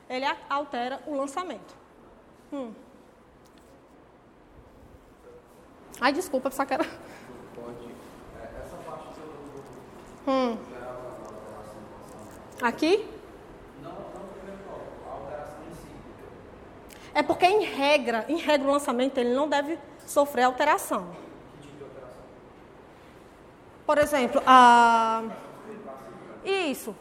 [0.10, 1.74] ele altera o lançamento.
[2.52, 2.74] Hum.
[6.00, 6.84] Ai, desculpa, só quero.
[7.56, 7.90] Pode.
[8.40, 10.58] é, essa parte do, Hum.
[12.62, 13.06] Aqui?
[13.82, 13.98] Não, não
[15.08, 15.88] a alteração em si.
[17.14, 21.08] É porque, em regra, em regra, o lançamento ele não deve sofrer alteração.
[21.62, 22.18] Que tipo de alteração?
[23.86, 25.24] Por exemplo, a...
[26.46, 26.96] Isso.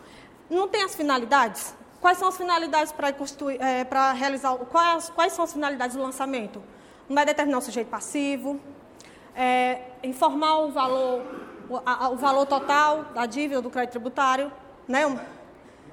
[0.49, 1.75] Não tem as finalidades?
[2.01, 6.03] Quais são as finalidades para constituir, é, para realizar, quais, quais são as finalidades do
[6.03, 6.63] lançamento?
[7.09, 8.61] Não vai determinar o sujeito passivo,
[9.37, 11.23] é, informar o valor,
[11.69, 14.51] o, a- o valor total da dívida do crédito tributário,
[14.89, 15.07] né?
[15.07, 15.19] Um- Uma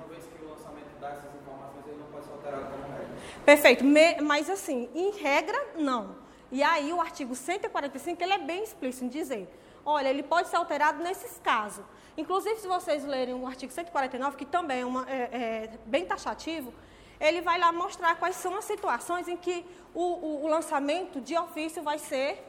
[0.09, 3.07] vez que o lançamento dá essas informações, ele não pode ser alterado como regra.
[3.45, 6.15] Perfeito, Me- mas assim, em regra, não.
[6.51, 9.49] E aí o artigo 145, ele é bem explícito em dizer,
[9.85, 11.83] olha, ele pode ser alterado nesses casos.
[12.15, 16.71] Inclusive, se vocês lerem o artigo 149, que também é, uma- é- é bem taxativo,
[17.19, 19.65] ele vai lá mostrar quais são as situações em que
[19.95, 22.43] o, o- o lançamento de ofício vai ser,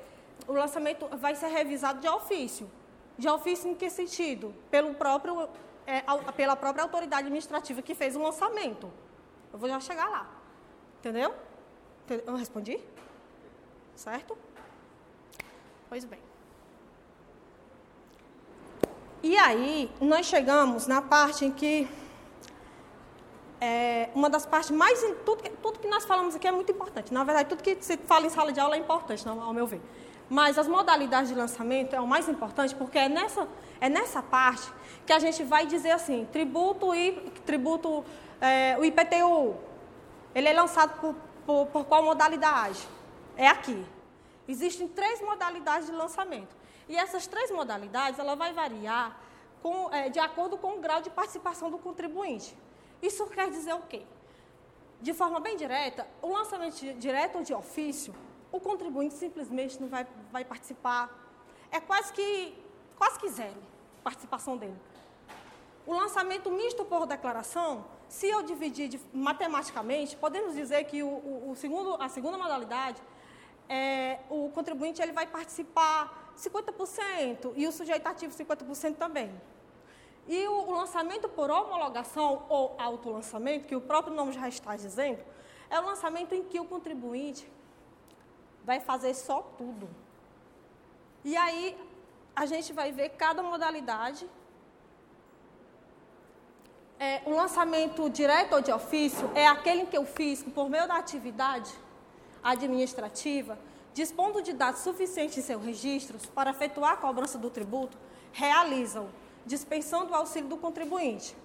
[0.46, 2.70] o lançamento vai ser revisado de ofício.
[3.16, 4.54] De ofício em que sentido?
[4.70, 5.48] Pelo próprio,
[5.86, 6.02] é,
[6.36, 8.90] pela própria autoridade administrativa que fez o lançamento.
[9.52, 10.28] Eu vou já chegar lá.
[10.98, 11.34] Entendeu?
[12.26, 12.80] Eu respondi?
[13.94, 14.36] Certo?
[15.88, 16.18] Pois bem.
[19.22, 21.88] E aí, nós chegamos na parte em que
[23.60, 25.00] é uma das partes mais.
[25.24, 27.12] Tudo que, tudo que nós falamos aqui é muito importante.
[27.14, 29.80] Na verdade, tudo que se fala em sala de aula é importante, ao meu ver.
[30.34, 33.46] Mas as modalidades de lançamento é o mais importante, porque é nessa,
[33.80, 34.68] é nessa parte
[35.06, 37.12] que a gente vai dizer assim: tributo e
[37.46, 38.04] tributo,
[38.40, 39.54] é, o IPTU,
[40.34, 41.14] ele é lançado por,
[41.46, 42.84] por, por qual modalidade?
[43.36, 43.86] É aqui.
[44.48, 46.56] Existem três modalidades de lançamento.
[46.88, 49.16] E essas três modalidades, ela vai variar
[49.62, 52.58] com, é, de acordo com o grau de participação do contribuinte.
[53.00, 54.02] Isso quer dizer o quê?
[55.00, 58.12] De forma bem direta, o lançamento direto ou de ofício,
[58.54, 61.10] o contribuinte simplesmente não vai, vai participar.
[61.72, 62.54] É quase que,
[62.96, 63.56] quase que zero
[64.04, 64.76] participação dele.
[65.84, 71.50] O lançamento misto por declaração, se eu dividir de, matematicamente, podemos dizer que o, o,
[71.50, 73.02] o segundo, a segunda modalidade,
[73.68, 79.34] é, o contribuinte ele vai participar 50% e o sujeito ativo 50% também.
[80.28, 85.18] E o, o lançamento por homologação ou autolançamento, que o próprio nome já está dizendo,
[85.68, 87.50] é o lançamento em que o contribuinte
[88.64, 89.88] vai fazer só tudo.
[91.24, 91.76] E aí
[92.34, 94.28] a gente vai ver cada modalidade.
[96.98, 100.86] É, o lançamento direto ou de ofício é aquele em que o fisco, por meio
[100.86, 101.72] da atividade
[102.42, 103.58] administrativa,
[103.92, 107.96] dispondo de dados suficientes em seus registros para efetuar a cobrança do tributo,
[108.32, 109.08] realizam
[109.46, 111.36] dispensando o auxílio do contribuinte.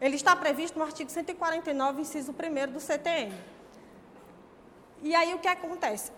[0.00, 3.34] Ele está previsto no artigo 149, inciso 1 do CTN.
[5.02, 6.12] E aí o que acontece?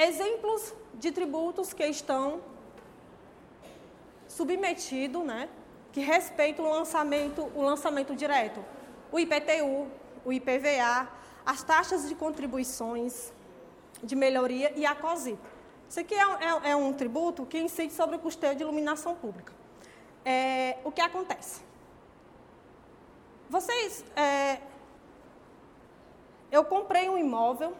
[0.00, 2.40] Exemplos de tributos que estão
[4.26, 5.48] submetidos, né,
[5.92, 8.64] que respeitam o lançamento, o lançamento direto.
[9.12, 9.88] O IPTU,
[10.24, 11.08] o IPVA,
[11.44, 13.32] as taxas de contribuições
[14.02, 15.38] de melhoria e a COSIP.
[15.88, 19.60] Isso aqui é, é, é um tributo que incide sobre o custeio de iluminação pública
[20.24, 21.62] é, o que acontece?
[23.48, 24.60] Vocês, é,
[26.52, 27.74] eu comprei um imóvel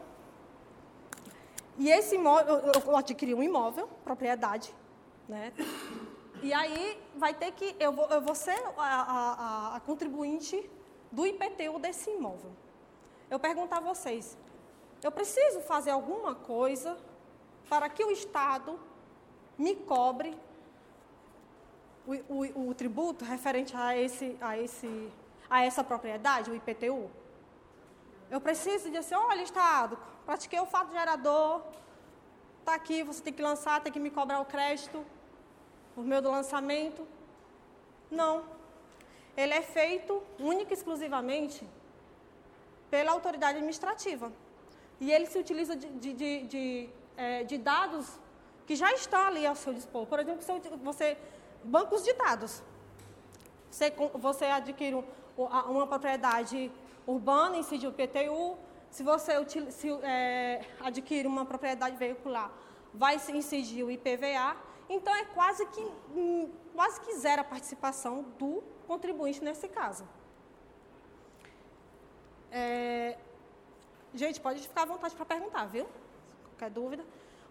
[1.81, 4.75] e esse imóvel, eu, adquiri um imóvel, propriedade,
[5.27, 5.51] né?
[6.43, 10.71] E aí vai ter que, eu vou, eu vou ser a, a, a contribuinte
[11.11, 12.53] do IPTU desse imóvel.
[13.31, 14.37] Eu pergunto a vocês,
[15.03, 16.99] eu preciso fazer alguma coisa
[17.67, 18.79] para que o Estado
[19.57, 20.37] me cobre
[22.07, 25.11] o, o, o tributo referente a, esse, a, esse,
[25.49, 27.11] a essa propriedade, o IPTU?
[28.31, 29.99] Eu preciso dizer assim, olha, Estado,
[30.31, 31.61] pratiquei o fato gerador,
[32.61, 35.05] está aqui, você tem que lançar, tem que me cobrar o crédito
[35.93, 37.03] por meio do lançamento.
[38.09, 38.45] Não.
[39.37, 41.67] Ele é feito única e exclusivamente
[42.93, 44.31] pela autoridade administrativa.
[45.01, 48.07] E ele se utiliza de, de, de, de, é, de dados
[48.69, 50.07] que já estão ali ao seu dispor.
[50.07, 50.41] Por exemplo,
[50.91, 51.19] você
[51.65, 52.63] bancos de dados.
[53.69, 55.05] Você, você adquire um,
[55.77, 56.71] uma propriedade
[57.05, 58.70] urbana, incide o PTU.
[58.91, 59.33] Se você
[59.71, 62.51] se, é, adquire uma propriedade veicular,
[62.93, 64.57] vai incidir o IPVA.
[64.89, 70.05] Então, é quase que, hum, quase que zero a participação do contribuinte nesse caso.
[72.51, 73.17] É,
[74.13, 75.87] gente, pode ficar à vontade para perguntar, viu?
[76.49, 77.05] Qualquer dúvida.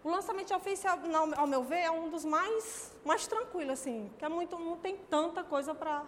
[0.04, 0.98] O lançamento oficial,
[1.36, 4.96] ao meu ver, é um dos mais, mais tranquilos, assim, que é muito, não tem
[4.96, 6.04] tanta coisa para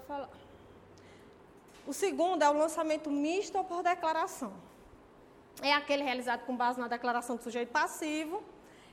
[0.00, 0.28] falar.
[1.86, 4.52] O segundo é o lançamento misto ou por declaração.
[5.60, 8.42] É aquele realizado com base na declaração do sujeito passivo,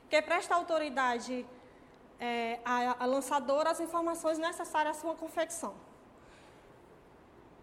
[0.08, 1.46] que presta autoridade
[2.18, 5.74] é, à lançadora as informações necessárias à sua confecção.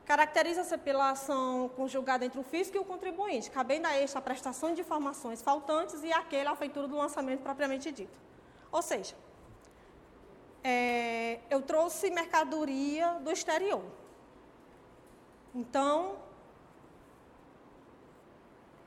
[0.05, 4.73] Caracteriza-se pela ação conjugada entre o fisco e o contribuinte, cabendo a este a prestação
[4.73, 8.17] de informações faltantes e aquele a feitura do lançamento propriamente dito.
[8.71, 9.15] Ou seja,
[10.63, 13.83] é, eu trouxe mercadoria do exterior.
[15.57, 16.17] Então,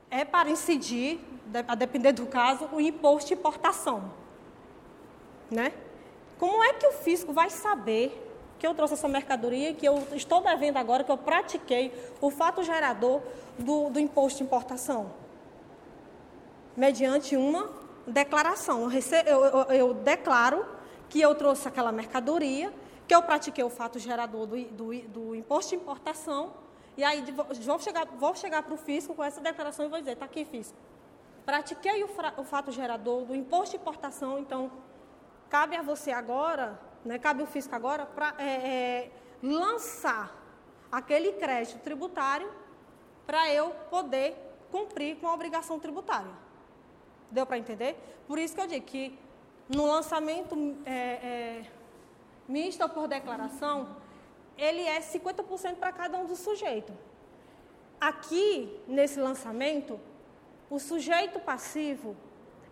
[0.09, 1.19] é para incidir,
[1.67, 4.09] a depender do caso, o imposto de importação.
[5.49, 5.73] Né?
[6.39, 8.25] Como é que o fisco vai saber
[8.57, 12.63] que eu trouxe essa mercadoria, que eu estou devendo agora, que eu pratiquei o fato
[12.63, 13.21] gerador
[13.59, 15.11] do, do imposto de importação?
[16.77, 17.69] Mediante uma
[18.07, 18.89] declaração.
[18.89, 20.65] Eu, eu, eu, declaro
[21.09, 22.71] que eu trouxe aquela mercadoria,
[23.11, 26.53] que eu pratiquei o fato gerador do, do, do imposto de importação,
[26.95, 30.13] e aí vou chegar, vou chegar para o fisco com essa declaração e vou dizer,
[30.13, 30.77] está aqui, fisco.
[31.45, 34.71] Pratiquei o, o fato gerador do imposto de importação, então
[35.49, 39.11] cabe a você agora, né, cabe o fisco agora, para é, é,
[39.43, 40.33] lançar
[40.89, 42.49] aquele crédito tributário
[43.27, 44.37] para eu poder
[44.71, 46.31] cumprir com a obrigação tributária.
[47.29, 47.97] Deu para entender?
[48.25, 49.19] Por isso que eu digo que
[49.67, 50.55] no lançamento
[50.85, 51.65] é,
[52.55, 53.75] misto ou por declaração,
[54.57, 56.95] ele é 50% para cada um dos sujeitos.
[57.99, 59.99] Aqui, nesse lançamento,
[60.69, 62.15] o sujeito passivo,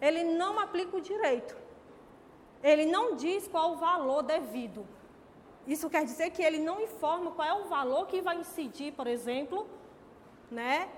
[0.01, 1.55] ele não aplica o direito.
[2.63, 4.86] Ele não diz qual o valor devido.
[5.67, 9.07] Isso quer dizer que ele não informa qual é o valor que vai incidir, por
[9.07, 9.67] exemplo,
[10.49, 10.89] né,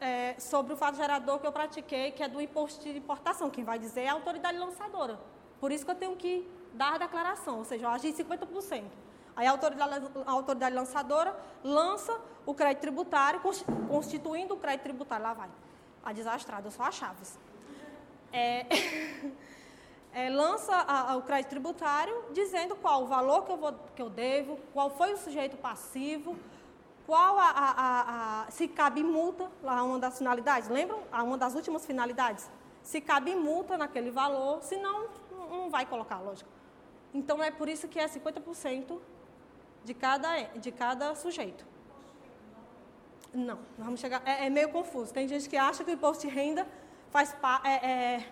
[0.00, 3.50] é, sobre o fato gerador que eu pratiquei, que é do imposto de importação.
[3.50, 5.18] Quem vai dizer é a autoridade lançadora.
[5.60, 8.84] Por isso que eu tenho que dar a declaração, ou seja, eu agi 50%.
[9.36, 13.40] Aí a autoridade, a autoridade lançadora lança o crédito tributário,
[13.88, 15.24] constituindo o crédito tributário.
[15.24, 15.50] Lá vai.
[16.02, 17.38] A desastrada, eu sou a Chaves.
[18.32, 18.66] É,
[20.14, 24.00] é, lança a, a, o crédito tributário dizendo qual o valor que eu, vou, que
[24.00, 26.34] eu devo, qual foi o sujeito passivo,
[27.06, 27.52] qual a,
[28.46, 31.00] a, se cabe multa, lá uma das finalidades, lembram?
[31.12, 32.50] Uma das últimas finalidades.
[32.82, 36.55] Se cabe multa naquele valor, senão não vai colocar, lógico.
[37.12, 38.98] Então é por isso que é 50%
[39.84, 41.64] de cada, de cada sujeito.
[43.32, 44.22] Não, vamos chegar.
[44.24, 45.12] É, é, meio confuso.
[45.12, 46.66] Tem gente que acha que o imposto de renda
[47.10, 47.34] faz
[47.64, 48.28] é, é,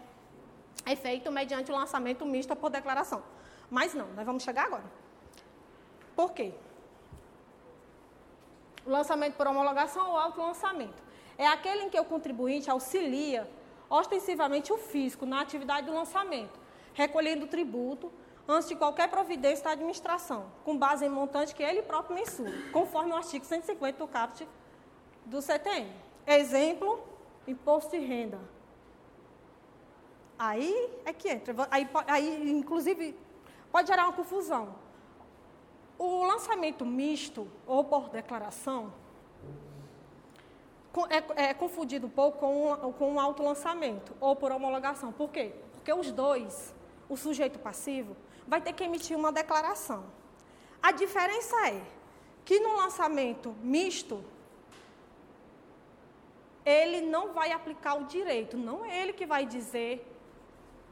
[0.86, 3.22] é feito mediante o lançamento misto por declaração.
[3.70, 4.84] Mas não, nós vamos chegar agora.
[6.16, 6.52] Por quê?
[8.86, 11.02] O lançamento por homologação ou autolançamento.
[11.36, 13.48] É aquele em que o contribuinte auxilia
[13.90, 16.58] ostensivamente o fisco na atividade do lançamento,
[16.92, 18.12] recolhendo tributo
[18.46, 23.12] antes de qualquer providência da administração, com base em montante que ele próprio mensura, conforme
[23.12, 24.46] o artigo 150 do caput
[25.24, 25.90] do CTM.
[26.26, 27.02] Exemplo,
[27.46, 28.38] imposto de renda.
[30.38, 31.54] Aí é que entra.
[31.70, 33.16] Aí, aí, inclusive,
[33.70, 34.74] pode gerar uma confusão.
[35.98, 38.92] O lançamento misto ou por declaração
[41.08, 45.12] é, é confundido um pouco com, com o autolançamento ou por homologação.
[45.12, 45.52] Por quê?
[45.72, 46.74] Porque os dois,
[47.08, 48.16] o sujeito passivo,
[48.46, 50.04] vai ter que emitir uma declaração.
[50.82, 51.82] A diferença é
[52.44, 54.22] que no lançamento misto,
[56.64, 60.06] ele não vai aplicar o direito, não é ele que vai dizer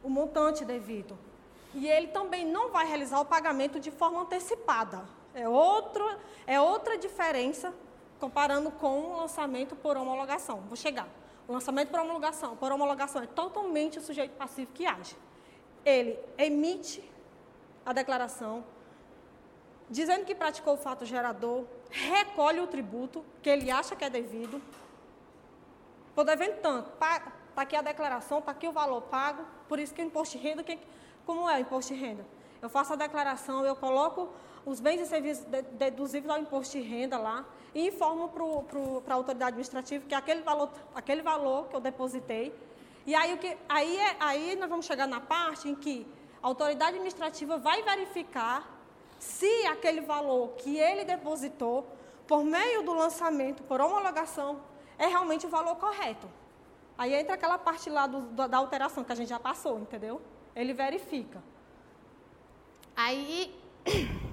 [0.03, 1.18] o montante devido.
[1.74, 5.05] E ele também não vai realizar o pagamento de forma antecipada.
[5.34, 6.05] É, outro,
[6.46, 7.72] é outra diferença
[8.20, 10.61] comparando com o lançamento por homologação.
[10.68, 11.09] Vou chegar.
[11.48, 15.16] O lançamento por homologação, por homologação é totalmente o sujeito passivo que age.
[15.84, 17.03] Ele emite
[17.85, 18.64] a declaração
[19.93, 24.61] dizendo que praticou o fato gerador, recolhe o tributo que ele acha que é devido,
[26.14, 30.01] por devendo tanto, está aqui a declaração, está aqui o valor pago, por isso que
[30.01, 30.78] o imposto de renda, que,
[31.26, 32.24] como é o imposto de renda?
[32.62, 34.30] Eu faço a declaração, eu coloco
[34.64, 38.30] os bens e serviços deduzíveis ao imposto de renda lá e informo
[39.05, 42.55] para a autoridade administrativa que aquele valor, aquele valor que eu depositei.
[43.05, 46.07] E aí, o que, aí, é, aí nós vamos chegar na parte em que
[46.43, 48.68] a autoridade administrativa vai verificar
[49.18, 51.87] se aquele valor que ele depositou,
[52.26, 54.61] por meio do lançamento, por homologação,
[54.99, 56.29] é realmente o valor correto.
[56.99, 60.21] Aí entra aquela parte lá do, da alteração que a gente já passou, entendeu?
[60.54, 61.42] Ele verifica.
[62.96, 63.54] Aí.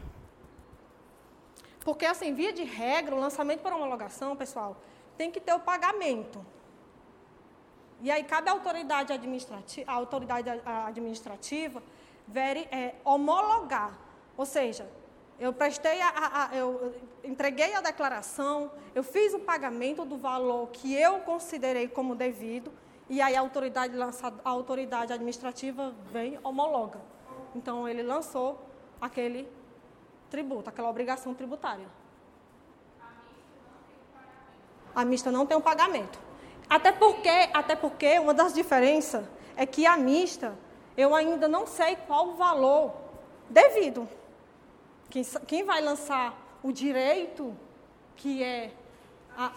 [1.82, 4.78] Porque, assim, via de regra, o lançamento por homologação, pessoal,
[5.18, 6.46] tem que ter o pagamento.
[8.02, 10.50] E aí cabe à autoridade administrativa, à autoridade
[10.88, 11.82] administrativa
[12.32, 13.98] veri, é, homologar.
[14.38, 14.90] Ou seja,
[15.40, 16.94] eu prestei a, a, eu
[17.24, 22.72] entreguei a declaração, eu fiz o pagamento do valor que eu considerei como devido,
[23.10, 27.00] e aí a autoridade, a autoridade administrativa vem homologa.
[27.56, 28.60] Então ele lançou
[29.02, 29.50] aquele
[30.30, 31.88] tributo, aquela obrigação tributária.
[34.94, 36.20] A mista não tem um pagamento.
[36.70, 39.26] Até porque, até porque uma das diferenças
[39.56, 40.56] é que a mista
[41.00, 42.94] eu ainda não sei qual o valor
[43.50, 44.06] devido.
[45.10, 47.56] Quem, quem vai lançar o direito,
[48.18, 48.74] que é
[49.38, 49.54] a,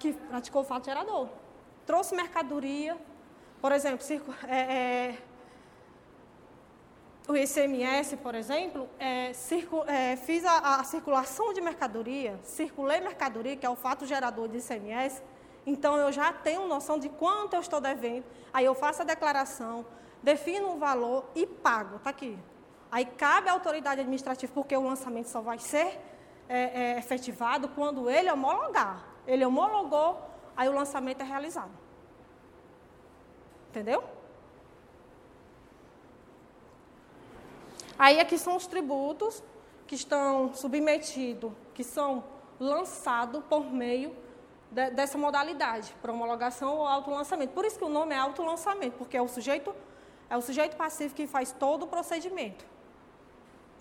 [0.00, 1.28] que praticou o fato gerador.
[1.86, 2.96] Trouxe mercadoria,
[3.60, 4.04] por exemplo,
[4.48, 5.18] é, é,
[7.28, 9.30] o ICMS, por exemplo, é,
[9.86, 14.58] é, fiz a, a, circulação de mercadoria, circulei mercadoria, que é o fato gerador de
[14.58, 15.22] ICMS,
[15.66, 18.24] então eu já tenho noção de quanto eu estou devendo.
[18.52, 19.84] Aí eu faço a declaração,
[20.22, 21.96] defino o valor e pago.
[21.96, 22.38] Está aqui.
[22.90, 25.98] Aí cabe à autoridade administrativa, porque o lançamento só vai ser
[26.48, 29.04] é, é, efetivado quando ele homologar.
[29.26, 30.22] Ele homologou,
[30.56, 31.72] aí o lançamento é realizado.
[33.70, 34.04] Entendeu?
[37.98, 39.42] Aí aqui são os tributos
[39.86, 42.22] que estão submetidos, que são
[42.60, 44.14] lançados por meio
[44.76, 47.52] de, dessa modalidade, para homologação ou autolançamento.
[47.52, 49.74] Por isso que o nome é autolançamento, porque é o sujeito,
[50.28, 52.64] é o sujeito passivo que faz todo o procedimento.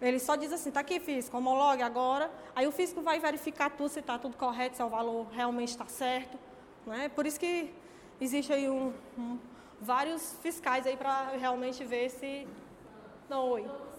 [0.02, 2.30] Ele só diz assim, está aqui físico, homologue agora.
[2.56, 5.86] Aí o físico vai verificar tudo, se está tudo correto, se o valor realmente está
[5.86, 6.38] certo.
[6.86, 7.10] Né?
[7.10, 7.74] Por isso que
[8.20, 9.40] existe aí um, um,
[9.80, 12.48] vários fiscais aí para realmente ver se...
[13.30, 13.66] Não, oi.
[13.66, 13.96] Assim,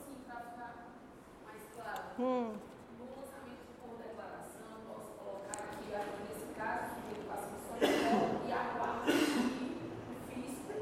[2.19, 2.55] Hum,
[2.99, 8.49] no lançamento por declaração, posso colocar aqui, aqui nesse caso, que ele passa por São
[8.49, 10.73] e aguarda que o fisco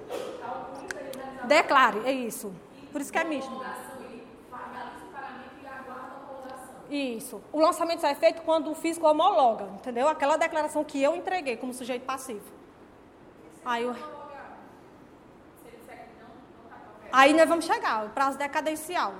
[0.41, 2.52] calcule para ele realizar declare, é isso.
[2.92, 3.50] Por isso que é misto.
[6.90, 7.42] Isso.
[7.52, 10.06] O lançamento só é feito quando o físico homologa, entendeu?
[10.08, 12.44] Aquela declaração que eu entreguei como sujeito passivo.
[13.64, 14.14] Aí, está correto.
[17.10, 19.14] aí nós vamos chegar, o prazo decadencial.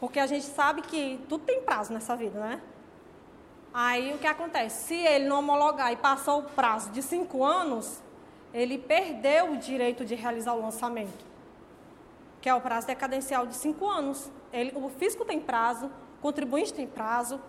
[0.00, 2.60] Porque a gente sabe que tudo tem prazo nessa vida, né?
[3.72, 4.86] Aí o que acontece?
[4.86, 8.02] Se ele não homologar e passou o prazo de cinco anos,
[8.54, 11.24] ele perdeu o direito de realizar o lançamento,
[12.40, 14.30] que é o prazo decadencial de cinco anos.
[14.52, 17.40] Ele, o fisco tem prazo, o contribuinte tem prazo.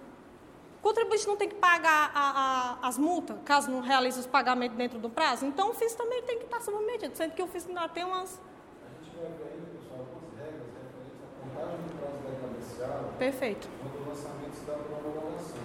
[0.80, 4.78] O contribuinte não tem que pagar a- a- as multas, caso não realize os pagamentos
[4.78, 5.46] dentro do prazo.
[5.46, 8.40] Então o fisco também tem que estar submetido, sendo que o fisco ainda tem umas.
[8.40, 13.68] A gente vai ver ainda, pessoal, algumas regras referentes à contagem do prazo decadencial Perfeito.
[13.82, 15.58] quando o lançamento se dá por homologação.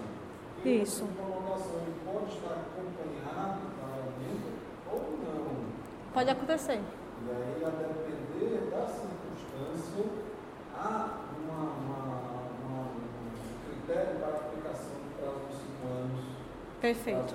[0.55, 1.05] Porque Isso.
[1.05, 4.51] A homologação ele pode estar acompanhado do pagamento
[4.91, 5.71] ou não.
[6.13, 6.81] Pode acontecer.
[6.81, 10.05] E aí, a depender da circunstância,
[10.75, 16.25] há uma, uma- uma- um critério para aplicação do prazo de cinco anos
[16.81, 17.35] Perfeito.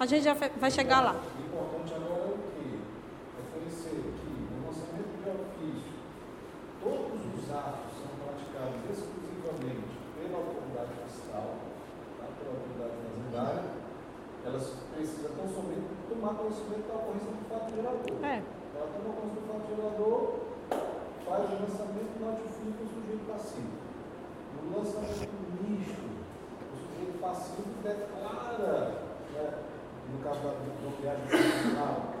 [0.00, 1.12] A gente já vai chegar lá.
[1.12, 2.78] O importante é o quê?
[3.36, 5.92] Reconhecer que no lançamento de ofício,
[6.80, 11.54] todos os atos são praticados exclusivamente pela autoridade fiscal,
[12.18, 12.24] tá?
[12.38, 13.70] pela autoridade fazendária.
[14.46, 15.48] Elas precisam tão
[16.22, 18.14] tomar conhecimento da ocorrência do fato gerador.
[18.22, 18.38] É.
[18.78, 20.20] Ela toma conhecimento do fato gerador,
[21.26, 23.74] faz o lançamento e notifica o sujeito passivo.
[24.62, 29.02] No lançamento misto, o sujeito passivo declara,
[29.34, 29.50] né,
[30.14, 30.54] no caso da,
[31.02, 32.14] viagem internacional,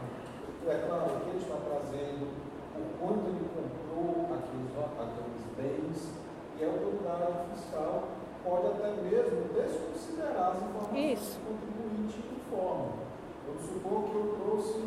[0.66, 2.26] declara o que ele está trazendo,
[2.74, 6.10] o quanto ele comprou aqueles, aqueles bens,
[6.58, 8.08] e a autoridade fiscal
[8.42, 11.38] pode até mesmo desconsiderar as informações Isso.
[11.38, 13.11] que o contribuinte informa.
[13.46, 14.78] Vamos supor que eu trouxe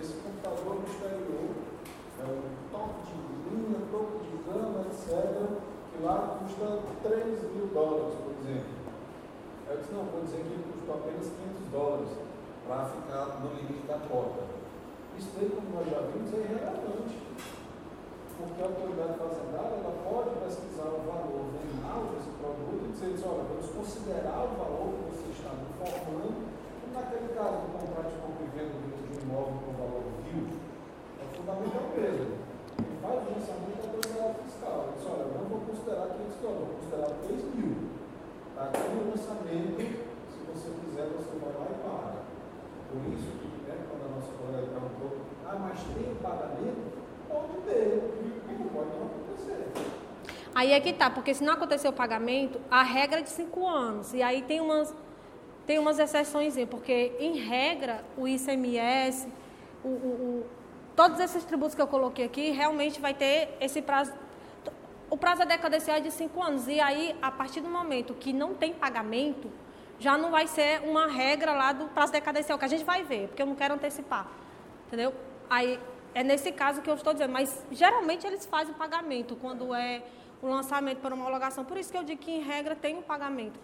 [0.00, 1.50] esse computador do exterior,
[2.20, 3.16] é um toque de
[3.50, 5.60] linha, toque de gama, etc.,
[5.90, 8.74] que lá custa 3 mil dólares, por exemplo.
[9.68, 12.10] Eu disse, não, vou dizer que ele custou apenas 500 dólares
[12.66, 14.44] para ficar no limite da cota.
[15.18, 17.18] Isso como nós já vimos, é irrelevante.
[18.34, 23.46] Porque a autoridade fazendária ela pode pesquisar o valor venal desse produto e dizer, olha,
[23.46, 26.43] vamos considerar o valor que você está me informando,
[26.94, 30.46] naquele caso do contrato de compra e venda de um imóvel com valor vil,
[31.18, 32.38] é fundamental mesmo.
[32.78, 34.78] Ele faz o lançamento da autoridade fiscal.
[34.78, 37.72] Ele diz, olha, eu não vou considerar 500 dólares, vou considerar 3 mil.
[38.54, 39.78] Está aqui o lançamento,
[40.30, 42.20] se você quiser, você vai lá e paga.
[42.86, 45.10] Por isso, que, né, quando a nossa colega perguntou,
[45.44, 46.94] ah, mas tem pagamento?
[47.28, 48.14] Pode ter,
[48.46, 49.66] como pode não acontecer.
[50.54, 53.66] Aí é que tá, porque se não acontecer o pagamento, a regra é de cinco
[53.66, 54.14] anos.
[54.14, 54.94] E aí tem umas,
[55.66, 59.28] tem umas exceções, porque em regra, o ICMS,
[59.82, 60.46] o, o- o-
[60.94, 64.12] todos esses tributos que eu coloquei aqui, realmente vai ter esse prazo.
[65.10, 66.66] O prazo é decadencial de cinco anos.
[66.68, 69.50] E aí, a partir do momento que não tem pagamento,
[69.98, 73.28] já não vai ser uma regra lá do prazo decadencial, que a gente vai ver,
[73.28, 74.26] porque eu não quero antecipar.
[74.86, 75.14] Entendeu?
[75.48, 75.78] Aí
[76.14, 80.02] é nesse caso que eu estou dizendo, mas geralmente eles fazem pagamento quando é
[80.42, 81.64] o lançamento para uma homologação.
[81.64, 83.58] Por isso que eu digo que em regra tem o pagamento.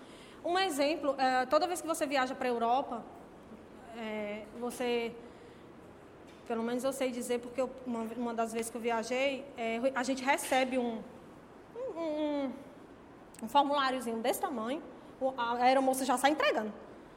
[0.44, 3.02] Um exemplo, é, toda vez que você viaja para a Europa,
[3.96, 5.12] é, você
[6.46, 9.80] pelo menos eu sei dizer, porque eu- uma, uma das vezes que eu viajei, é,
[9.94, 11.00] a gente recebe um,
[11.76, 12.52] um, um,
[13.44, 14.82] um formuláriozinho desse tamanho,
[15.38, 16.72] a aeromoça já sai entregando.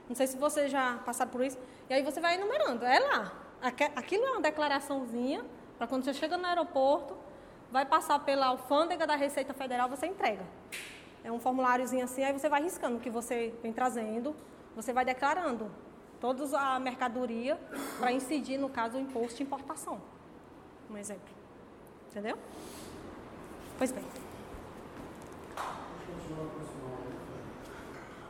[0.08, 1.58] Não sei se vocês já passaram por isso.
[1.90, 2.86] E aí você vai enumerando.
[2.86, 3.34] É lá.
[3.96, 5.44] Aquilo é uma declaraçãozinha
[5.80, 7.18] para quando você chega no aeroporto,
[7.72, 10.44] vai passar pela alfândega da Receita Federal, você entrega.
[11.24, 14.36] É um formuláriozinho assim, aí você vai riscando o que você vem trazendo,
[14.76, 15.72] você vai declarando
[16.20, 17.60] toda a mercadoria
[17.98, 20.02] para incidir, no caso, o imposto de importação.
[20.90, 21.34] Um exemplo.
[22.10, 22.38] Entendeu?
[23.78, 24.04] Pois bem.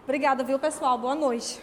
[0.04, 0.98] Obrigada, viu, pessoal?
[0.98, 1.62] Boa noite.